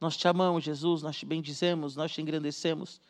Nós 0.00 0.16
te 0.16 0.28
amamos, 0.28 0.64
Jesus, 0.64 1.02
nós 1.02 1.16
te 1.16 1.24
bendizemos, 1.24 1.96
nós 1.96 2.12
te 2.12 2.20
engrandecemos. 2.20 3.00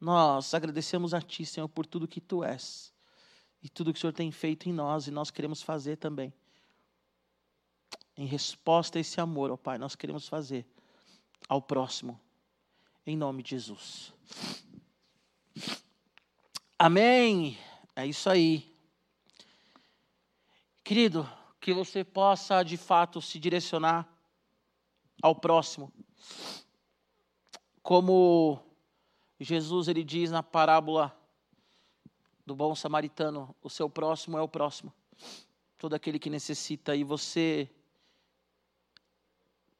Nós 0.00 0.54
agradecemos 0.54 1.12
a 1.12 1.20
Ti, 1.20 1.44
Senhor, 1.44 1.68
por 1.68 1.86
tudo 1.86 2.08
que 2.08 2.20
Tu 2.20 2.44
és 2.44 2.92
e 3.62 3.68
tudo 3.68 3.92
que 3.92 3.98
o 3.98 4.00
Senhor 4.00 4.12
tem 4.12 4.30
feito 4.30 4.68
em 4.68 4.72
nós 4.72 5.06
e 5.06 5.10
nós 5.10 5.30
queremos 5.30 5.62
fazer 5.62 5.96
também. 5.96 6.32
Em 8.16 8.26
resposta 8.26 8.98
a 8.98 9.00
esse 9.00 9.20
amor, 9.20 9.50
ó 9.50 9.56
Pai, 9.56 9.76
nós 9.76 9.94
queremos 9.94 10.28
fazer 10.28 10.66
ao 11.48 11.60
próximo, 11.60 12.18
em 13.06 13.16
nome 13.16 13.42
de 13.42 13.50
Jesus. 13.50 14.14
Amém. 16.78 17.56
É 17.94 18.06
isso 18.06 18.28
aí. 18.28 18.70
Querido, 20.84 21.26
que 21.58 21.72
você 21.72 22.04
possa 22.04 22.62
de 22.62 22.76
fato 22.76 23.22
se 23.22 23.38
direcionar 23.38 24.06
ao 25.22 25.34
próximo. 25.34 25.90
Como 27.82 28.60
Jesus 29.40 29.88
ele 29.88 30.04
diz 30.04 30.30
na 30.30 30.42
parábola 30.42 31.18
do 32.44 32.54
bom 32.54 32.74
samaritano, 32.74 33.56
o 33.62 33.70
seu 33.70 33.88
próximo 33.88 34.36
é 34.36 34.42
o 34.42 34.48
próximo. 34.48 34.92
Todo 35.78 35.94
aquele 35.94 36.18
que 36.18 36.28
necessita 36.28 36.94
e 36.94 37.02
você 37.02 37.70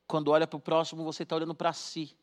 quando 0.07 0.28
olha 0.28 0.47
para 0.47 0.57
o 0.57 0.61
próximo, 0.61 1.05
você 1.05 1.24
está 1.24 1.36
olhando 1.36 1.55
para 1.55 1.74
si 1.74 2.16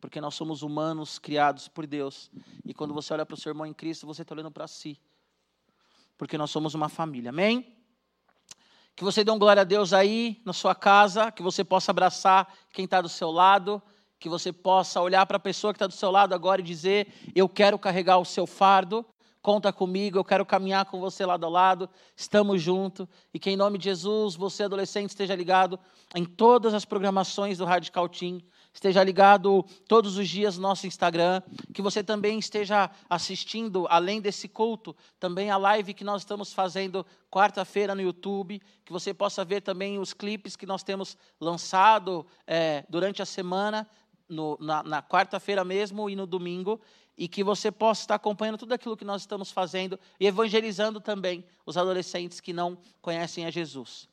porque 0.00 0.20
nós 0.20 0.34
somos 0.34 0.62
humanos 0.62 1.18
criados 1.18 1.68
por 1.68 1.86
Deus. 1.86 2.30
E 2.64 2.74
quando 2.74 2.94
você 2.94 3.12
olha 3.12 3.26
para 3.26 3.34
o 3.34 3.36
seu 3.36 3.50
irmão 3.50 3.66
em 3.66 3.72
Cristo, 3.72 4.06
você 4.06 4.22
está 4.22 4.34
olhando 4.34 4.50
para 4.50 4.66
si, 4.66 5.00
porque 6.16 6.36
nós 6.38 6.50
somos 6.50 6.74
uma 6.74 6.88
família. 6.88 7.30
Amém? 7.30 7.76
Que 8.94 9.04
você 9.04 9.22
dê 9.22 9.30
um 9.30 9.38
glória 9.38 9.60
a 9.60 9.64
Deus 9.64 9.92
aí 9.92 10.40
na 10.44 10.52
sua 10.52 10.74
casa, 10.74 11.30
que 11.30 11.42
você 11.42 11.62
possa 11.62 11.90
abraçar 11.90 12.50
quem 12.72 12.86
está 12.86 13.00
do 13.00 13.08
seu 13.08 13.30
lado, 13.30 13.82
que 14.18 14.28
você 14.28 14.52
possa 14.52 15.00
olhar 15.00 15.26
para 15.26 15.36
a 15.36 15.40
pessoa 15.40 15.72
que 15.72 15.76
está 15.76 15.86
do 15.86 15.92
seu 15.92 16.10
lado 16.10 16.34
agora 16.34 16.60
e 16.60 16.64
dizer: 16.64 17.12
Eu 17.34 17.48
quero 17.48 17.78
carregar 17.78 18.18
o 18.18 18.24
seu 18.24 18.46
fardo, 18.46 19.04
conta 19.42 19.72
comigo, 19.72 20.18
eu 20.18 20.24
quero 20.24 20.46
caminhar 20.46 20.86
com 20.86 20.98
você 20.98 21.26
lado 21.26 21.44
a 21.44 21.48
lado, 21.48 21.90
estamos 22.16 22.62
juntos. 22.62 23.06
E 23.34 23.38
que 23.38 23.50
em 23.50 23.56
nome 23.56 23.76
de 23.76 23.84
Jesus, 23.84 24.34
você 24.34 24.64
adolescente 24.64 25.10
esteja 25.10 25.34
ligado 25.34 25.78
em 26.14 26.24
todas 26.24 26.72
as 26.72 26.86
programações 26.86 27.58
do 27.58 27.66
Radical 27.66 28.08
Team 28.08 28.40
esteja 28.76 29.02
ligado 29.02 29.64
todos 29.88 30.18
os 30.18 30.28
dias 30.28 30.56
no 30.56 30.62
nosso 30.62 30.86
Instagram, 30.86 31.42
que 31.72 31.80
você 31.80 32.04
também 32.04 32.38
esteja 32.38 32.90
assistindo, 33.08 33.86
além 33.88 34.20
desse 34.20 34.48
culto, 34.48 34.94
também 35.18 35.50
a 35.50 35.56
live 35.56 35.94
que 35.94 36.04
nós 36.04 36.22
estamos 36.22 36.52
fazendo 36.52 37.04
quarta-feira 37.30 37.94
no 37.94 38.02
YouTube, 38.02 38.60
que 38.84 38.92
você 38.92 39.14
possa 39.14 39.44
ver 39.46 39.62
também 39.62 39.98
os 39.98 40.12
clipes 40.12 40.56
que 40.56 40.66
nós 40.66 40.82
temos 40.82 41.16
lançado 41.40 42.26
é, 42.46 42.84
durante 42.88 43.22
a 43.22 43.26
semana, 43.26 43.88
no, 44.28 44.58
na, 44.60 44.82
na 44.82 45.02
quarta-feira 45.02 45.64
mesmo 45.64 46.10
e 46.10 46.14
no 46.14 46.26
domingo, 46.26 46.78
e 47.16 47.26
que 47.26 47.42
você 47.42 47.72
possa 47.72 48.02
estar 48.02 48.16
acompanhando 48.16 48.58
tudo 48.58 48.74
aquilo 48.74 48.96
que 48.96 49.06
nós 49.06 49.22
estamos 49.22 49.50
fazendo 49.50 49.98
e 50.20 50.26
evangelizando 50.26 51.00
também 51.00 51.46
os 51.64 51.78
adolescentes 51.78 52.40
que 52.40 52.52
não 52.52 52.76
conhecem 53.00 53.46
a 53.46 53.50
Jesus. 53.50 54.06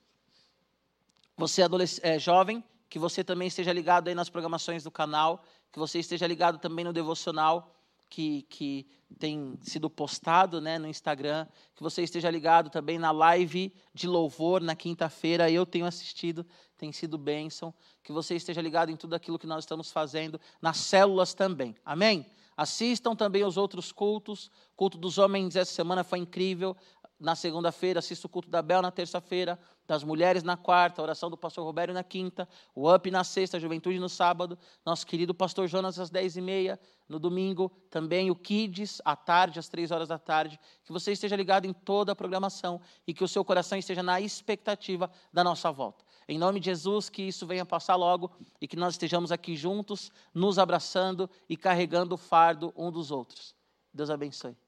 Você 1.35 1.61
é, 1.61 1.67
é 2.03 2.19
jovem, 2.19 2.63
que 2.93 2.99
você 2.99 3.23
também 3.23 3.47
esteja 3.47 3.73
ligado 3.73 4.07
aí 4.07 4.13
nas 4.13 4.29
programações 4.29 4.83
do 4.83 4.91
canal, 4.91 5.43
que 5.71 5.79
você 5.79 5.97
esteja 5.97 6.27
ligado 6.27 6.59
também 6.59 6.85
no 6.85 6.93
devocional 6.93 7.75
que, 8.07 8.43
que 8.43 8.85
tem 9.17 9.57
sido 9.63 9.89
postado 9.89 10.61
né, 10.61 10.77
no 10.77 10.87
Instagram, 10.87 11.47
que 11.73 11.81
você 11.81 12.03
esteja 12.03 12.29
ligado 12.29 12.69
também 12.69 12.99
na 12.99 13.09
live 13.09 13.73
de 13.95 14.07
louvor 14.07 14.61
na 14.61 14.75
quinta-feira, 14.75 15.49
eu 15.49 15.65
tenho 15.65 15.87
assistido, 15.87 16.45
tem 16.77 16.91
sido 16.91 17.17
bênção, 17.17 17.73
que 18.03 18.11
você 18.11 18.35
esteja 18.35 18.61
ligado 18.61 18.91
em 18.91 18.95
tudo 18.95 19.15
aquilo 19.15 19.39
que 19.39 19.47
nós 19.47 19.63
estamos 19.63 19.91
fazendo, 19.91 20.39
nas 20.61 20.77
células 20.77 21.33
também, 21.33 21.75
amém? 21.83 22.23
Assistam 22.55 23.15
também 23.15 23.43
os 23.43 23.57
outros 23.57 23.91
cultos, 23.91 24.51
culto 24.75 24.99
dos 24.99 25.17
homens 25.17 25.55
essa 25.55 25.73
semana 25.73 26.03
foi 26.03 26.19
incrível, 26.19 26.77
na 27.19 27.35
segunda-feira, 27.35 27.99
assisto 27.99 28.27
o 28.27 28.29
culto 28.29 28.49
da 28.49 28.61
Bel 28.61 28.81
na 28.81 28.91
terça-feira, 28.91 29.57
das 29.87 30.03
mulheres 30.03 30.43
na 30.43 30.57
quarta, 30.57 31.01
a 31.01 31.03
oração 31.03 31.29
do 31.29 31.37
pastor 31.37 31.63
Roberto 31.63 31.93
na 31.93 32.03
quinta, 32.03 32.47
o 32.73 32.93
UP 32.93 33.11
na 33.11 33.23
sexta, 33.23 33.57
a 33.57 33.59
juventude 33.59 33.99
no 33.99 34.09
sábado, 34.09 34.57
nosso 34.85 35.05
querido 35.05 35.33
pastor 35.33 35.67
Jonas 35.67 35.99
às 35.99 36.09
dez 36.09 36.35
e 36.37 36.41
meia, 36.41 36.79
no 37.07 37.19
domingo, 37.19 37.71
também 37.89 38.31
o 38.31 38.35
Kids, 38.35 39.01
à 39.03 39.15
tarde, 39.15 39.59
às 39.59 39.67
três 39.67 39.91
horas 39.91 40.07
da 40.07 40.17
tarde. 40.17 40.59
Que 40.83 40.91
você 40.91 41.11
esteja 41.11 41.35
ligado 41.35 41.65
em 41.65 41.73
toda 41.73 42.13
a 42.13 42.15
programação 42.15 42.81
e 43.05 43.13
que 43.13 43.23
o 43.23 43.27
seu 43.27 43.43
coração 43.43 43.77
esteja 43.77 44.01
na 44.01 44.19
expectativa 44.21 45.11
da 45.31 45.43
nossa 45.43 45.71
volta. 45.71 46.03
Em 46.27 46.37
nome 46.37 46.59
de 46.59 46.67
Jesus, 46.67 47.09
que 47.09 47.21
isso 47.21 47.45
venha 47.45 47.65
passar 47.65 47.95
logo 47.95 48.31
e 48.61 48.67
que 48.67 48.77
nós 48.77 48.93
estejamos 48.93 49.31
aqui 49.31 49.55
juntos, 49.55 50.11
nos 50.33 50.57
abraçando 50.57 51.29
e 51.49 51.57
carregando 51.57 52.15
o 52.15 52.17
fardo 52.17 52.73
um 52.75 52.89
dos 52.91 53.11
outros. 53.11 53.53
Deus 53.93 54.09
abençoe. 54.09 54.62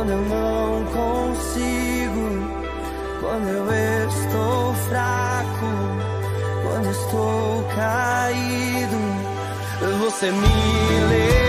quando 0.00 0.12
eu 0.12 0.22
não 0.22 0.84
consigo, 0.86 2.24
quando 3.20 3.48
eu 3.48 4.08
estou 4.08 4.74
fraco, 4.88 5.66
quando 6.62 6.90
estou 6.90 7.64
caído, 7.74 8.96
você 10.00 10.30
me 10.30 11.00
leva. 11.10 11.39